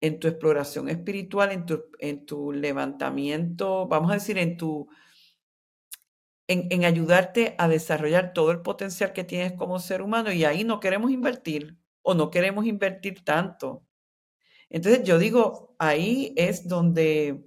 en 0.00 0.20
tu 0.20 0.28
exploración 0.28 0.88
espiritual, 0.88 1.50
en 1.50 1.66
tu, 1.66 1.86
en 1.98 2.24
tu 2.24 2.52
levantamiento, 2.52 3.88
vamos 3.88 4.12
a 4.12 4.14
decir, 4.14 4.38
en 4.38 4.56
tu 4.56 4.88
en, 6.48 6.84
ayudarte 6.84 7.54
a 7.58 7.68
desarrollar 7.68 8.32
todo 8.32 8.50
el 8.50 8.62
potencial 8.62 9.12
que 9.12 9.24
tienes 9.24 9.52
como 9.52 9.78
ser 9.78 10.02
humano 10.02 10.32
y 10.32 10.44
ahí 10.44 10.64
no 10.64 10.80
queremos 10.80 11.10
invertir 11.10 11.78
o 12.02 12.14
no 12.14 12.30
queremos 12.30 12.66
invertir 12.66 13.22
tanto. 13.22 13.86
Entonces 14.70 15.04
yo 15.04 15.18
digo, 15.18 15.76
ahí 15.78 16.32
es 16.36 16.66
donde, 16.66 17.44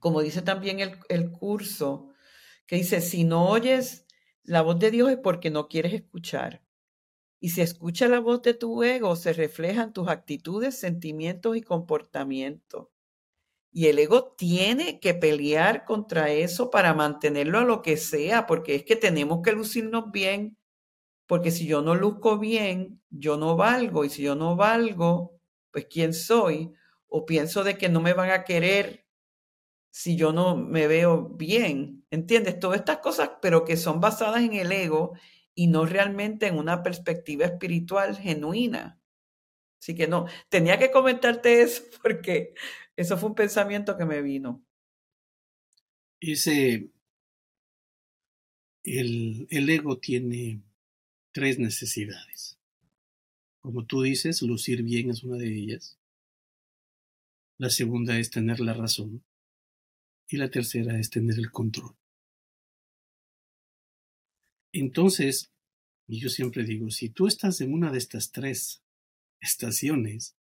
como 0.00 0.20
dice 0.22 0.42
también 0.42 0.80
el, 0.80 0.98
el 1.08 1.30
curso, 1.30 2.10
que 2.66 2.76
dice, 2.76 3.00
si 3.00 3.24
no 3.24 3.48
oyes 3.48 4.06
la 4.42 4.62
voz 4.62 4.78
de 4.78 4.90
Dios 4.90 5.10
es 5.10 5.18
porque 5.18 5.50
no 5.50 5.68
quieres 5.68 5.92
escuchar. 5.94 6.62
Y 7.40 7.50
si 7.50 7.60
escucha 7.60 8.08
la 8.08 8.18
voz 8.18 8.42
de 8.42 8.54
tu 8.54 8.82
ego, 8.82 9.14
se 9.14 9.32
reflejan 9.32 9.92
tus 9.92 10.08
actitudes, 10.08 10.78
sentimientos 10.78 11.56
y 11.56 11.62
comportamientos. 11.62 12.88
Y 13.72 13.86
el 13.86 13.98
ego 13.98 14.34
tiene 14.36 14.98
que 15.00 15.14
pelear 15.14 15.84
contra 15.84 16.30
eso 16.30 16.70
para 16.70 16.94
mantenerlo 16.94 17.58
a 17.58 17.64
lo 17.64 17.82
que 17.82 17.96
sea, 17.96 18.46
porque 18.46 18.74
es 18.74 18.84
que 18.84 18.96
tenemos 18.96 19.40
que 19.42 19.52
lucirnos 19.52 20.10
bien, 20.10 20.56
porque 21.26 21.50
si 21.50 21.66
yo 21.66 21.82
no 21.82 21.94
luzco 21.94 22.38
bien, 22.38 23.02
yo 23.10 23.36
no 23.36 23.56
valgo, 23.56 24.04
y 24.04 24.10
si 24.10 24.22
yo 24.22 24.34
no 24.34 24.56
valgo, 24.56 25.38
pues 25.70 25.86
¿quién 25.90 26.14
soy? 26.14 26.72
O 27.08 27.26
pienso 27.26 27.64
de 27.64 27.78
que 27.78 27.88
no 27.88 28.00
me 28.00 28.14
van 28.14 28.30
a 28.30 28.44
querer 28.44 29.06
si 29.90 30.16
yo 30.16 30.32
no 30.32 30.56
me 30.56 30.86
veo 30.86 31.28
bien, 31.28 32.06
¿entiendes? 32.10 32.60
Todas 32.60 32.78
estas 32.78 32.98
cosas, 32.98 33.30
pero 33.42 33.64
que 33.64 33.76
son 33.76 34.00
basadas 34.00 34.42
en 34.42 34.54
el 34.54 34.70
ego 34.72 35.14
y 35.54 35.66
no 35.66 35.86
realmente 35.86 36.46
en 36.46 36.56
una 36.56 36.82
perspectiva 36.82 37.46
espiritual 37.46 38.16
genuina. 38.16 39.00
Así 39.80 39.94
que 39.94 40.06
no, 40.06 40.26
tenía 40.48 40.78
que 40.78 40.90
comentarte 40.90 41.62
eso 41.62 41.82
porque 42.02 42.54
eso 42.98 43.16
fue 43.16 43.28
un 43.28 43.36
pensamiento 43.36 43.96
que 43.96 44.04
me 44.04 44.20
vino. 44.22 44.66
Ese, 46.18 46.90
el, 48.82 49.46
el 49.50 49.70
ego 49.70 49.98
tiene 49.98 50.64
tres 51.30 51.60
necesidades. 51.60 52.58
Como 53.60 53.86
tú 53.86 54.02
dices, 54.02 54.42
lucir 54.42 54.82
bien 54.82 55.10
es 55.10 55.22
una 55.22 55.36
de 55.36 55.46
ellas. 55.46 55.96
La 57.56 57.70
segunda 57.70 58.18
es 58.18 58.30
tener 58.30 58.58
la 58.58 58.74
razón. 58.74 59.24
Y 60.28 60.38
la 60.38 60.50
tercera 60.50 60.98
es 60.98 61.08
tener 61.08 61.38
el 61.38 61.52
control. 61.52 61.96
Entonces, 64.72 65.52
yo 66.08 66.30
siempre 66.30 66.64
digo, 66.64 66.90
si 66.90 67.10
tú 67.10 67.28
estás 67.28 67.60
en 67.60 67.72
una 67.72 67.92
de 67.92 67.98
estas 67.98 68.32
tres 68.32 68.82
estaciones, 69.38 70.37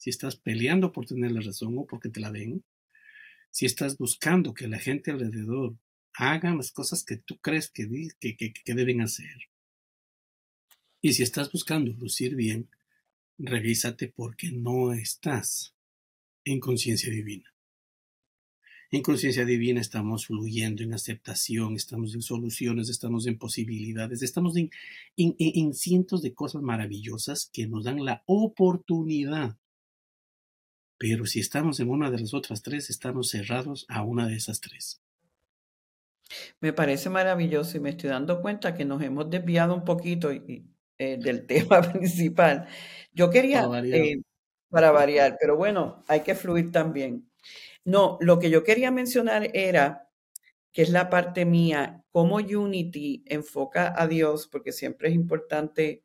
si 0.00 0.08
estás 0.08 0.34
peleando 0.34 0.92
por 0.92 1.04
tener 1.04 1.30
la 1.30 1.42
razón 1.42 1.76
o 1.76 1.86
porque 1.86 2.08
te 2.08 2.20
la 2.20 2.32
den, 2.32 2.64
si 3.50 3.66
estás 3.66 3.98
buscando 3.98 4.54
que 4.54 4.66
la 4.66 4.78
gente 4.78 5.10
alrededor 5.10 5.76
haga 6.14 6.54
las 6.54 6.72
cosas 6.72 7.04
que 7.04 7.18
tú 7.18 7.38
crees 7.38 7.70
que, 7.70 7.86
deben 8.64 9.02
hacer, 9.02 9.50
y 11.02 11.12
si 11.12 11.22
estás 11.22 11.52
buscando 11.52 11.92
lucir 11.92 12.34
bien, 12.34 12.70
revísate 13.36 14.08
porque 14.08 14.50
no 14.50 14.94
estás 14.94 15.74
en 16.46 16.60
conciencia 16.60 17.10
divina. 17.10 17.54
En 18.90 19.02
conciencia 19.02 19.44
divina 19.44 19.82
estamos 19.82 20.26
fluyendo 20.26 20.82
en 20.82 20.94
aceptación, 20.94 21.76
estamos 21.76 22.14
en 22.14 22.22
soluciones, 22.22 22.88
estamos 22.88 23.26
en 23.26 23.36
posibilidades, 23.36 24.22
estamos 24.22 24.54
en, 24.56 25.74
cientos 25.74 26.22
de 26.22 26.32
cosas 26.32 26.62
maravillosas 26.62 27.50
que 27.52 27.66
nos 27.66 27.84
dan 27.84 28.02
la 28.02 28.22
oportunidad. 28.24 29.59
Pero 31.00 31.24
si 31.24 31.40
estamos 31.40 31.80
en 31.80 31.88
una 31.88 32.10
de 32.10 32.18
las 32.18 32.34
otras 32.34 32.60
tres, 32.60 32.90
estamos 32.90 33.30
cerrados 33.30 33.86
a 33.88 34.02
una 34.02 34.28
de 34.28 34.36
esas 34.36 34.60
tres. 34.60 35.00
Me 36.60 36.74
parece 36.74 37.08
maravilloso 37.08 37.78
y 37.78 37.80
me 37.80 37.88
estoy 37.88 38.10
dando 38.10 38.42
cuenta 38.42 38.74
que 38.74 38.84
nos 38.84 39.02
hemos 39.02 39.30
desviado 39.30 39.74
un 39.74 39.86
poquito 39.86 40.30
eh, 40.30 40.62
del 40.98 41.46
tema 41.46 41.80
principal. 41.80 42.68
Yo 43.14 43.30
quería, 43.30 43.66
para 44.68 44.90
variar, 44.90 45.38
pero 45.40 45.56
bueno, 45.56 46.04
hay 46.06 46.20
que 46.20 46.34
fluir 46.34 46.70
también. 46.70 47.30
No, 47.82 48.18
lo 48.20 48.38
que 48.38 48.50
yo 48.50 48.62
quería 48.62 48.90
mencionar 48.90 49.50
era, 49.54 50.10
que 50.70 50.82
es 50.82 50.90
la 50.90 51.08
parte 51.08 51.46
mía, 51.46 52.04
cómo 52.12 52.36
Unity 52.36 53.24
enfoca 53.24 53.94
a 53.96 54.06
Dios, 54.06 54.48
porque 54.48 54.72
siempre 54.72 55.08
es 55.08 55.14
importante 55.14 56.04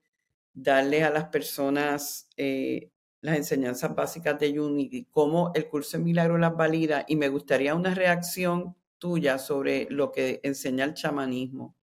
darle 0.54 1.04
a 1.04 1.10
las 1.10 1.26
personas 1.26 2.30
eh, 2.38 2.92
las 3.26 3.38
enseñanzas 3.38 3.96
básicas 3.96 4.40
de 4.40 4.60
Unity, 4.60 5.08
cómo 5.10 5.52
el 5.56 5.68
curso 5.68 5.98
de 5.98 6.04
milagro 6.04 6.38
las 6.38 6.56
valida, 6.56 7.06
y 7.08 7.16
me 7.16 7.28
gustaría 7.28 7.74
una 7.74 7.94
reacción 7.94 8.76
tuya 9.00 9.40
sobre 9.40 9.88
lo 9.90 10.12
que 10.12 10.40
enseña 10.44 10.86
el 10.86 10.94
chamanismo. 10.94 11.76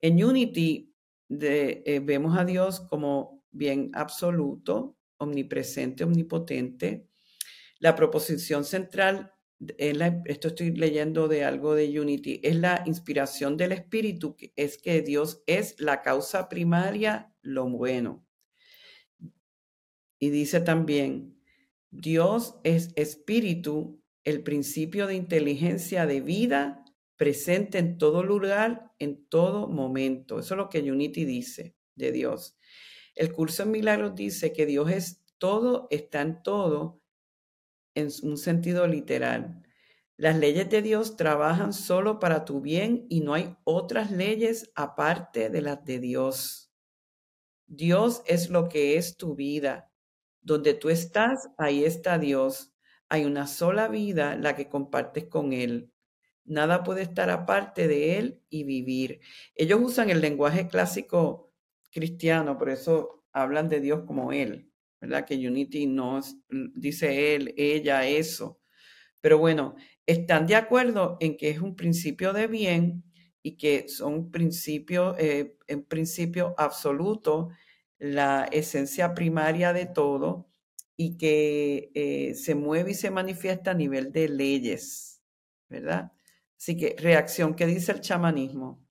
En 0.00 0.22
Unity 0.24 0.94
eh, 1.28 2.00
vemos 2.02 2.38
a 2.38 2.44
Dios 2.44 2.80
como 2.80 3.44
bien 3.50 3.90
absoluto, 3.92 4.96
omnipresente, 5.18 6.04
omnipotente, 6.04 7.06
la 7.78 7.94
proposición 7.94 8.64
central, 8.64 9.32
esto 9.58 10.48
estoy 10.48 10.74
leyendo 10.74 11.28
de 11.28 11.44
algo 11.44 11.74
de 11.74 12.00
Unity, 12.00 12.40
es 12.42 12.56
la 12.56 12.82
inspiración 12.86 13.58
del 13.58 13.72
Espíritu, 13.72 14.36
que 14.36 14.52
es 14.56 14.78
que 14.78 15.02
Dios 15.02 15.42
es 15.46 15.78
la 15.78 16.00
causa 16.00 16.48
primaria, 16.48 17.34
lo 17.42 17.68
bueno. 17.68 18.25
Y 20.18 20.30
dice 20.30 20.60
también, 20.60 21.40
Dios 21.90 22.56
es 22.64 22.90
Espíritu, 22.96 24.02
el 24.24 24.42
principio 24.42 25.06
de 25.06 25.14
inteligencia 25.14 26.06
de 26.06 26.20
vida 26.20 26.84
presente 27.16 27.78
en 27.78 27.98
todo 27.98 28.22
lugar, 28.22 28.92
en 28.98 29.26
todo 29.28 29.68
momento. 29.68 30.38
Eso 30.38 30.54
es 30.54 30.58
lo 30.58 30.68
que 30.68 30.80
Unity 30.80 31.24
dice 31.24 31.76
de 31.94 32.12
Dios. 32.12 32.58
El 33.14 33.32
curso 33.32 33.62
en 33.62 33.70
milagros 33.70 34.14
dice 34.14 34.52
que 34.52 34.66
Dios 34.66 34.90
es 34.90 35.22
todo, 35.38 35.88
está 35.90 36.20
en 36.20 36.42
todo, 36.42 37.00
en 37.94 38.08
un 38.22 38.36
sentido 38.36 38.86
literal. 38.86 39.62
Las 40.18 40.38
leyes 40.38 40.68
de 40.70 40.82
Dios 40.82 41.16
trabajan 41.16 41.72
solo 41.72 42.18
para 42.18 42.44
tu 42.44 42.60
bien 42.60 43.06
y 43.08 43.20
no 43.20 43.34
hay 43.34 43.56
otras 43.64 44.10
leyes 44.10 44.70
aparte 44.74 45.50
de 45.50 45.62
las 45.62 45.84
de 45.84 45.98
Dios. 45.98 46.72
Dios 47.66 48.22
es 48.26 48.48
lo 48.50 48.68
que 48.68 48.96
es 48.96 49.16
tu 49.16 49.34
vida. 49.34 49.85
Donde 50.46 50.74
tú 50.74 50.90
estás, 50.90 51.50
ahí 51.58 51.84
está 51.84 52.18
Dios. 52.18 52.72
Hay 53.08 53.24
una 53.24 53.48
sola 53.48 53.88
vida, 53.88 54.36
la 54.36 54.54
que 54.54 54.68
compartes 54.68 55.24
con 55.24 55.52
Él. 55.52 55.90
Nada 56.44 56.84
puede 56.84 57.02
estar 57.02 57.30
aparte 57.30 57.88
de 57.88 58.16
Él 58.16 58.40
y 58.48 58.62
vivir. 58.62 59.18
Ellos 59.56 59.80
usan 59.82 60.08
el 60.08 60.20
lenguaje 60.20 60.68
clásico 60.68 61.52
cristiano, 61.90 62.56
por 62.56 62.70
eso 62.70 63.24
hablan 63.32 63.68
de 63.68 63.80
Dios 63.80 64.04
como 64.06 64.32
Él. 64.32 64.70
¿verdad? 65.00 65.24
Que 65.26 65.34
Unity 65.34 65.86
no 65.86 66.20
dice 66.76 67.34
él, 67.34 67.52
ella, 67.56 68.06
eso. 68.06 68.60
Pero 69.20 69.38
bueno, 69.38 69.74
están 70.06 70.46
de 70.46 70.54
acuerdo 70.54 71.16
en 71.20 71.36
que 71.36 71.50
es 71.50 71.60
un 71.60 71.74
principio 71.74 72.32
de 72.32 72.46
bien 72.46 73.02
y 73.42 73.56
que 73.56 73.88
son 73.88 74.30
principios, 74.30 75.16
eh, 75.18 75.56
en 75.66 75.84
principio 75.84 76.54
absoluto, 76.56 77.48
la 77.98 78.44
esencia 78.52 79.14
primaria 79.14 79.72
de 79.72 79.86
todo 79.86 80.48
y 80.96 81.16
que 81.16 81.90
eh, 81.94 82.34
se 82.34 82.54
mueve 82.54 82.92
y 82.92 82.94
se 82.94 83.10
manifiesta 83.10 83.72
a 83.72 83.74
nivel 83.74 84.12
de 84.12 84.28
leyes, 84.28 85.22
¿verdad? 85.68 86.12
Así 86.58 86.76
que 86.76 86.96
reacción, 86.98 87.54
¿qué 87.54 87.66
dice 87.66 87.92
el 87.92 88.00
chamanismo? 88.00 88.86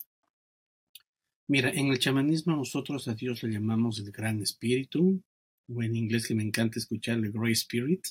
Mira, 1.47 1.69
en 1.69 1.87
el 1.87 1.99
chamanismo 1.99 2.55
nosotros 2.55 3.07
a 3.07 3.13
Dios 3.13 3.43
le 3.43 3.53
llamamos 3.53 3.99
el 3.99 4.11
gran 4.11 4.41
espíritu, 4.41 5.21
o 5.67 5.83
en 5.83 5.95
inglés 5.95 6.27
que 6.27 6.35
me 6.35 6.43
encanta 6.43 6.79
escuchar, 6.79 7.17
el 7.17 7.31
Great 7.31 7.53
Spirit. 7.53 8.05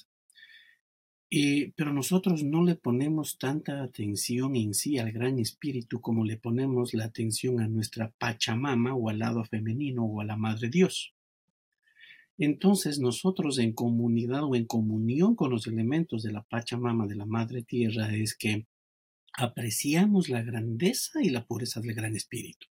Pero 1.77 1.92
nosotros 1.92 2.44
no 2.44 2.62
le 2.62 2.77
ponemos 2.77 3.38
tanta 3.38 3.83
atención 3.83 4.55
en 4.57 4.73
sí 4.73 4.99
al 4.99 5.11
Gran 5.11 5.38
Espíritu 5.38 6.01
como 6.01 6.25
le 6.25 6.37
ponemos 6.37 6.94
la 6.94 7.07
atención 7.07 7.61
a 7.61 7.66
nuestra 7.66 8.11
Pachamama 8.11 8.94
o 8.94 9.09
al 9.09 9.18
lado 9.18 9.44
femenino 9.44 10.05
o 10.05 10.20
a 10.20 10.25
la 10.25 10.37
Madre 10.37 10.68
Dios. 10.68 11.12
Entonces 12.38 12.99
nosotros 12.99 13.59
en 13.59 13.73
comunidad 13.73 14.44
o 14.44 14.55
en 14.55 14.66
comunión 14.66 15.35
con 15.35 15.51
los 15.51 15.66
elementos 15.66 16.23
de 16.23 16.33
la 16.33 16.42
Pachamama 16.42 17.07
de 17.07 17.16
la 17.16 17.27
Madre 17.27 17.62
Tierra 17.62 18.14
es 18.14 18.37
que 18.37 18.66
apreciamos 19.37 20.29
la 20.29 20.42
grandeza 20.42 21.23
y 21.23 21.31
la 21.31 21.47
pureza 21.47 21.81
del 21.81 21.94
Gran 21.94 22.14
Espíritu. 22.14 22.66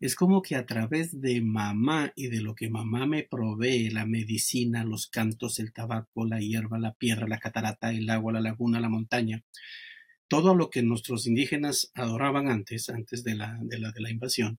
Es 0.00 0.14
como 0.16 0.42
que 0.42 0.56
a 0.56 0.66
través 0.66 1.20
de 1.20 1.40
mamá 1.42 2.12
y 2.16 2.28
de 2.28 2.40
lo 2.40 2.54
que 2.54 2.70
mamá 2.70 3.06
me 3.06 3.22
provee, 3.22 3.90
la 3.90 4.06
medicina, 4.06 4.82
los 4.84 5.08
cantos, 5.08 5.58
el 5.58 5.72
tabaco, 5.72 6.26
la 6.26 6.40
hierba, 6.40 6.78
la 6.78 6.94
piedra, 6.94 7.28
la 7.28 7.38
catarata, 7.38 7.90
el 7.92 8.08
agua, 8.10 8.32
la 8.32 8.40
laguna, 8.40 8.80
la 8.80 8.88
montaña, 8.88 9.44
todo 10.28 10.54
lo 10.54 10.70
que 10.70 10.82
nuestros 10.82 11.26
indígenas 11.26 11.90
adoraban 11.94 12.48
antes, 12.48 12.88
antes 12.88 13.22
de 13.24 13.34
la, 13.34 13.58
de 13.62 13.78
la, 13.78 13.92
de 13.92 14.00
la 14.00 14.10
invasión, 14.10 14.58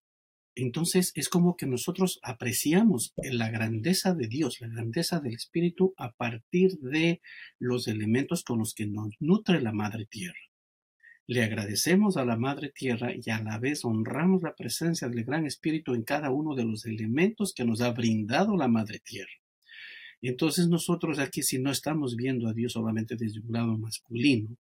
entonces 0.56 1.14
es 1.16 1.30
como 1.30 1.56
que 1.56 1.66
nosotros 1.66 2.20
apreciamos 2.24 3.14
la 3.18 3.50
grandeza 3.50 4.14
de 4.14 4.28
Dios, 4.28 4.60
la 4.60 4.68
grandeza 4.68 5.20
del 5.22 5.34
Espíritu 5.34 5.94
a 5.98 6.12
partir 6.12 6.78
de 6.80 7.22
los 7.58 7.88
elementos 7.88 8.44
con 8.44 8.60
los 8.60 8.74
que 8.74 8.86
nos 8.86 9.16
nutre 9.20 9.62
la 9.62 9.72
Madre 9.72 10.06
Tierra. 10.06 10.51
Le 11.32 11.46
agradecemos 11.46 12.18
a 12.18 12.26
la 12.26 12.36
Madre 12.36 12.74
Tierra 12.76 13.14
y 13.16 13.30
a 13.30 13.42
la 13.42 13.58
vez 13.58 13.86
honramos 13.86 14.44
la 14.44 14.54
presencia 14.54 15.08
del 15.08 15.24
Gran 15.24 15.46
Espíritu 15.46 15.94
en 15.94 16.04
cada 16.04 16.30
uno 16.30 16.56
de 16.56 16.66
los 16.66 16.86
elementos 16.86 17.54
que 17.54 17.64
nos 17.64 17.80
ha 17.80 17.92
brindado 17.92 18.58
la 18.58 18.68
Madre 18.68 19.00
Tierra. 19.00 19.32
Entonces 20.22 20.68
nosotros 20.68 21.20
aquí 21.20 21.42
si 21.42 21.58
no 21.58 21.72
estamos 21.72 22.18
viendo 22.18 22.50
a 22.50 22.54
Dios 22.54 22.74
solamente 22.74 23.16
desde 23.16 23.40
un 23.40 23.54
lado 23.54 23.78
masculino, 23.78 24.58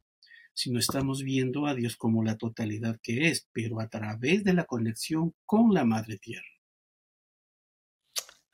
sino 0.54 0.78
estamos 0.78 1.24
viendo 1.24 1.66
a 1.66 1.74
Dios 1.74 1.96
como 1.96 2.24
la 2.24 2.38
totalidad 2.38 3.00
que 3.02 3.30
es, 3.30 3.50
pero 3.52 3.80
a 3.80 3.90
través 3.90 4.44
de 4.44 4.54
la 4.54 4.66
conexión 4.66 5.34
con 5.48 5.74
la 5.74 5.86
Madre 5.86 6.20
Tierra. 6.20 6.54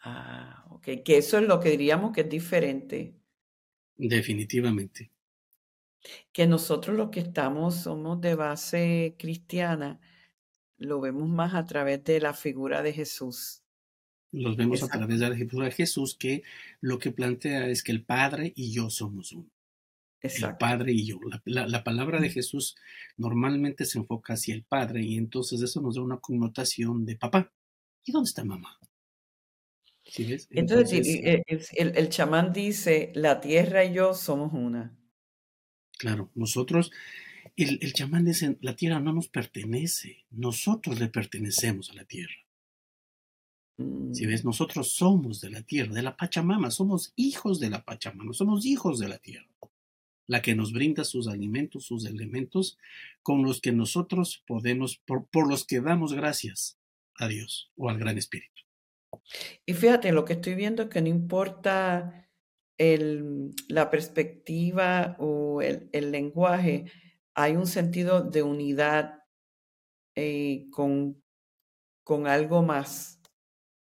Ah, 0.06 0.65
ok, 0.69 1.04
que 1.04 1.17
eso 1.17 1.38
es 1.38 1.45
lo 1.45 1.60
que 1.60 1.71
diríamos 1.71 2.13
que 2.13 2.21
es 2.21 2.30
diferente. 2.30 3.19
Definitivamente 3.97 5.14
que 6.32 6.48
nosotros 6.48 6.96
los 6.96 7.10
que 7.10 7.22
estamos 7.22 7.76
somos 7.76 8.22
de 8.22 8.36
base 8.36 9.15
cristiana, 9.18 10.00
lo 10.78 11.00
vemos 11.00 11.30
más 11.30 11.54
a 11.54 11.65
través 11.65 12.04
de 12.04 12.20
la 12.20 12.34
figura 12.34 12.82
de 12.82 12.94
Jesús. 12.94 13.63
Los 14.32 14.58
vemos 14.58 14.84
a 14.84 14.88
través 14.88 15.20
de 15.20 15.30
la 15.30 15.36
figura 15.36 15.65
de 15.65 15.72
Jesús 15.72 16.15
que 16.15 16.44
lo 16.82 17.00
que 17.00 17.12
plantea 17.12 17.70
es 17.70 17.84
que 17.84 17.94
el 17.94 18.04
Padre 18.04 18.52
y 18.56 18.74
yo 18.74 18.89
somos 18.89 19.32
uno. 19.32 19.50
Exacto. 20.22 20.65
El 20.65 20.70
Padre 20.70 20.91
y 20.91 21.06
yo. 21.06 21.20
La, 21.46 21.84
palabra 21.84 22.20
de 22.20 22.30
Jesús 22.30 22.76
normalmente 23.15 23.86
se 23.86 24.00
enfoca 24.00 24.34
hacia 24.34 24.56
el 24.56 24.63
Padre 24.63 25.04
y 25.04 25.18
entonces 25.18 25.62
eso 25.62 25.82
nos 25.82 25.96
da 25.96 26.02
una 26.02 26.18
connotación 26.18 27.06
de 27.06 27.15
papá. 27.15 27.54
¿Y 28.04 28.12
dónde 28.12 28.28
está 28.28 28.44
mamá? 28.44 28.78
¿Sí 30.04 30.26
ves? 30.26 30.48
Entonces, 30.52 31.08
el, 31.08 31.98
el 31.98 32.10
chamán 32.10 32.52
dice, 32.52 33.12
la 33.15 33.39
tierra 33.39 33.86
y 33.86 33.94
yo 33.94 34.13
somos 34.13 34.52
una. 34.54 34.98
Claro, 35.98 36.30
nosotros, 36.36 36.92
el, 37.56 37.80
el 37.82 37.94
chamán 37.94 38.26
dice, 38.26 38.58
la 38.62 38.76
tierra 38.76 39.00
no 39.00 39.14
nos 39.14 39.28
pertenece, 39.30 40.26
nosotros 40.32 41.00
le 41.00 41.08
pertenecemos 41.08 41.90
a 41.90 41.94
la 41.94 42.06
tierra. 42.06 42.36
Si 43.78 44.26
ves, 44.26 44.44
mm. 44.44 44.48
nosotros 44.48 44.92
somos 44.92 45.42
de 45.42 45.50
la 45.50 45.62
tierra, 45.62 45.94
de 45.94 46.02
la 46.02 46.16
Pachamama, 46.16 46.72
somos 46.72 47.12
hijos 47.18 47.60
de 47.60 47.70
la 47.70 47.84
Pachamama, 47.84 48.34
somos 48.34 48.66
hijos 48.66 49.00
de 49.00 49.10
la 49.10 49.18
tierra, 49.18 49.50
la 50.28 50.42
que 50.42 50.56
nos 50.56 50.72
brinda 50.72 51.04
sus 51.04 51.28
alimentos, 51.28 51.86
sus 51.86 52.06
elementos, 52.06 52.78
con 53.22 53.44
los 53.44 53.60
que 53.60 53.74
nosotros 53.74 54.44
podemos, 54.48 54.98
por, 54.98 55.26
por 55.28 55.50
los 55.50 55.66
que 55.66 55.82
damos 55.82 56.14
gracias 56.14 56.78
a 57.16 57.28
Dios 57.28 57.72
o 57.76 57.90
al 57.90 58.00
Gran 58.00 58.18
Espíritu. 58.18 58.62
Y 59.66 59.74
fíjate, 59.74 60.12
lo 60.14 60.24
que 60.24 60.34
estoy 60.34 60.56
viendo 60.56 60.84
es 60.84 60.90
que 60.90 61.02
no 61.02 61.10
importa 61.10 62.25
el, 62.78 63.54
la 63.68 63.90
perspectiva 63.90 65.16
o 65.20 65.62
el, 65.62 65.90
el, 65.92 66.12
lenguaje, 66.12 66.86
hay 67.34 67.56
un 67.56 67.68
sentido 67.68 68.22
de 68.22 68.44
unidad 68.44 69.24
eh, 70.16 70.68
con, 70.72 71.22
con 72.04 72.28
algo 72.28 72.62
más 72.62 73.22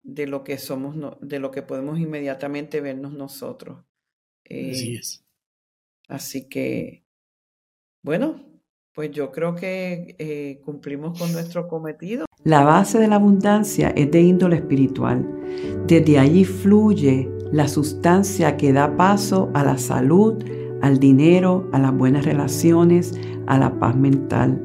de 0.03 0.27
lo 0.27 0.45
que 0.45 0.59
somos, 0.59 0.97
de 1.21 1.39
lo 1.41 1.51
que 1.51 1.63
podemos 1.63 1.99
inmediatamente 1.99 2.81
vernos 2.81 3.13
nosotros. 3.13 3.85
así 4.45 4.95
eh, 4.95 4.99
es. 4.99 5.25
Así 6.09 6.49
que 6.49 7.07
bueno, 8.07 8.37
pues 8.95 9.11
yo 9.11 9.33
creo 9.33 9.57
que 9.57 10.15
eh, 10.21 10.61
cumplimos 10.65 11.19
con 11.19 11.33
nuestro 11.33 11.67
cometido. 11.67 12.25
La 12.45 12.63
base 12.63 13.01
de 13.01 13.09
la 13.09 13.17
abundancia 13.17 13.89
es 13.91 14.13
de 14.13 14.21
índole 14.21 14.55
espiritual. 14.55 15.29
Desde 15.89 16.17
allí 16.17 16.45
fluye 16.45 17.29
la 17.53 17.69
sustancia 17.69 18.57
que 18.57 18.73
da 18.73 18.97
paso 18.97 19.51
a 19.55 19.65
la 19.65 19.79
salud, 19.79 20.35
al 20.83 20.99
dinero, 20.99 21.69
a 21.73 21.79
las 21.79 21.97
buenas 21.97 22.25
relaciones, 22.25 23.19
a 23.47 23.59
la 23.59 23.79
paz 23.79 23.97
mental. 23.97 24.63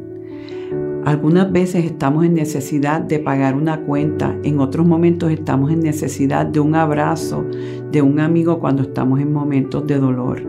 Algunas 1.04 1.52
veces 1.52 1.86
estamos 1.86 2.26
en 2.26 2.36
necesidad 2.36 3.02
de 3.02 3.18
pagar 3.18 3.56
una 3.56 3.82
cuenta, 3.82 4.38
en 4.44 4.60
otros 4.60 4.86
momentos 4.86 5.32
estamos 5.32 5.72
en 5.72 5.80
necesidad 5.80 6.46
de 6.46 6.60
un 6.60 6.76
abrazo 6.76 7.44
de 7.92 8.04
un 8.04 8.20
amigo 8.20 8.60
cuando 8.60 8.84
estamos 8.84 9.20
en 9.20 9.34
momentos 9.34 9.88
de 9.88 9.98
dolor. 9.98 10.44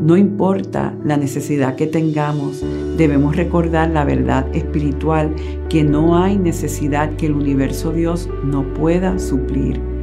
No 0.00 0.16
importa 0.16 0.94
la 1.04 1.16
necesidad 1.16 1.76
que 1.76 1.86
tengamos, 1.86 2.64
debemos 2.96 3.36
recordar 3.36 3.90
la 3.90 4.04
verdad 4.04 4.46
espiritual 4.52 5.32
que 5.68 5.84
no 5.84 6.18
hay 6.18 6.38
necesidad 6.38 7.14
que 7.14 7.26
el 7.26 7.34
universo 7.34 7.92
Dios 7.92 8.28
no 8.44 8.64
pueda 8.74 9.18
suplir. 9.20 9.93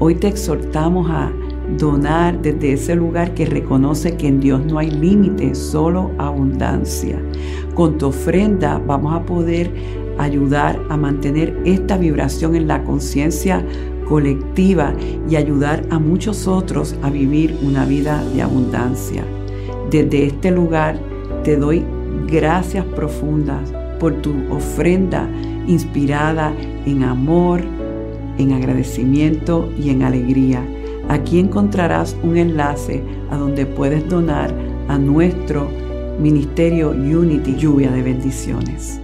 Hoy 0.00 0.16
te 0.16 0.26
exhortamos 0.28 1.08
a 1.08 1.30
donar 1.78 2.42
desde 2.42 2.72
ese 2.72 2.96
lugar 2.96 3.32
que 3.34 3.46
reconoce 3.46 4.16
que 4.16 4.26
en 4.26 4.40
Dios 4.40 4.64
no 4.66 4.78
hay 4.78 4.90
límite, 4.90 5.54
solo 5.54 6.10
abundancia. 6.18 7.16
Con 7.74 7.96
tu 7.96 8.06
ofrenda 8.06 8.82
vamos 8.84 9.14
a 9.14 9.24
poder 9.24 9.70
ayudar 10.18 10.80
a 10.90 10.96
mantener 10.96 11.56
esta 11.64 11.96
vibración 11.96 12.56
en 12.56 12.66
la 12.66 12.82
conciencia 12.82 13.64
colectiva 14.08 14.92
y 15.28 15.36
ayudar 15.36 15.84
a 15.90 15.98
muchos 15.98 16.48
otros 16.48 16.96
a 17.02 17.10
vivir 17.10 17.56
una 17.62 17.84
vida 17.84 18.22
de 18.34 18.42
abundancia. 18.42 19.24
Desde 19.90 20.26
este 20.26 20.50
lugar 20.50 20.98
te 21.44 21.56
doy 21.56 21.84
gracias 22.26 22.84
profundas 22.84 23.72
por 24.00 24.14
tu 24.22 24.34
ofrenda 24.50 25.28
inspirada 25.66 26.52
en 26.84 27.04
amor, 27.04 27.62
en 28.38 28.52
agradecimiento 28.52 29.70
y 29.78 29.90
en 29.90 30.02
alegría. 30.02 30.64
Aquí 31.08 31.38
encontrarás 31.38 32.16
un 32.22 32.36
enlace 32.36 33.02
a 33.30 33.36
donde 33.36 33.66
puedes 33.66 34.08
donar 34.08 34.54
a 34.88 34.98
nuestro 34.98 35.68
Ministerio 36.18 36.90
Unity 36.90 37.56
Lluvia 37.56 37.90
de 37.90 38.02
Bendiciones. 38.02 39.03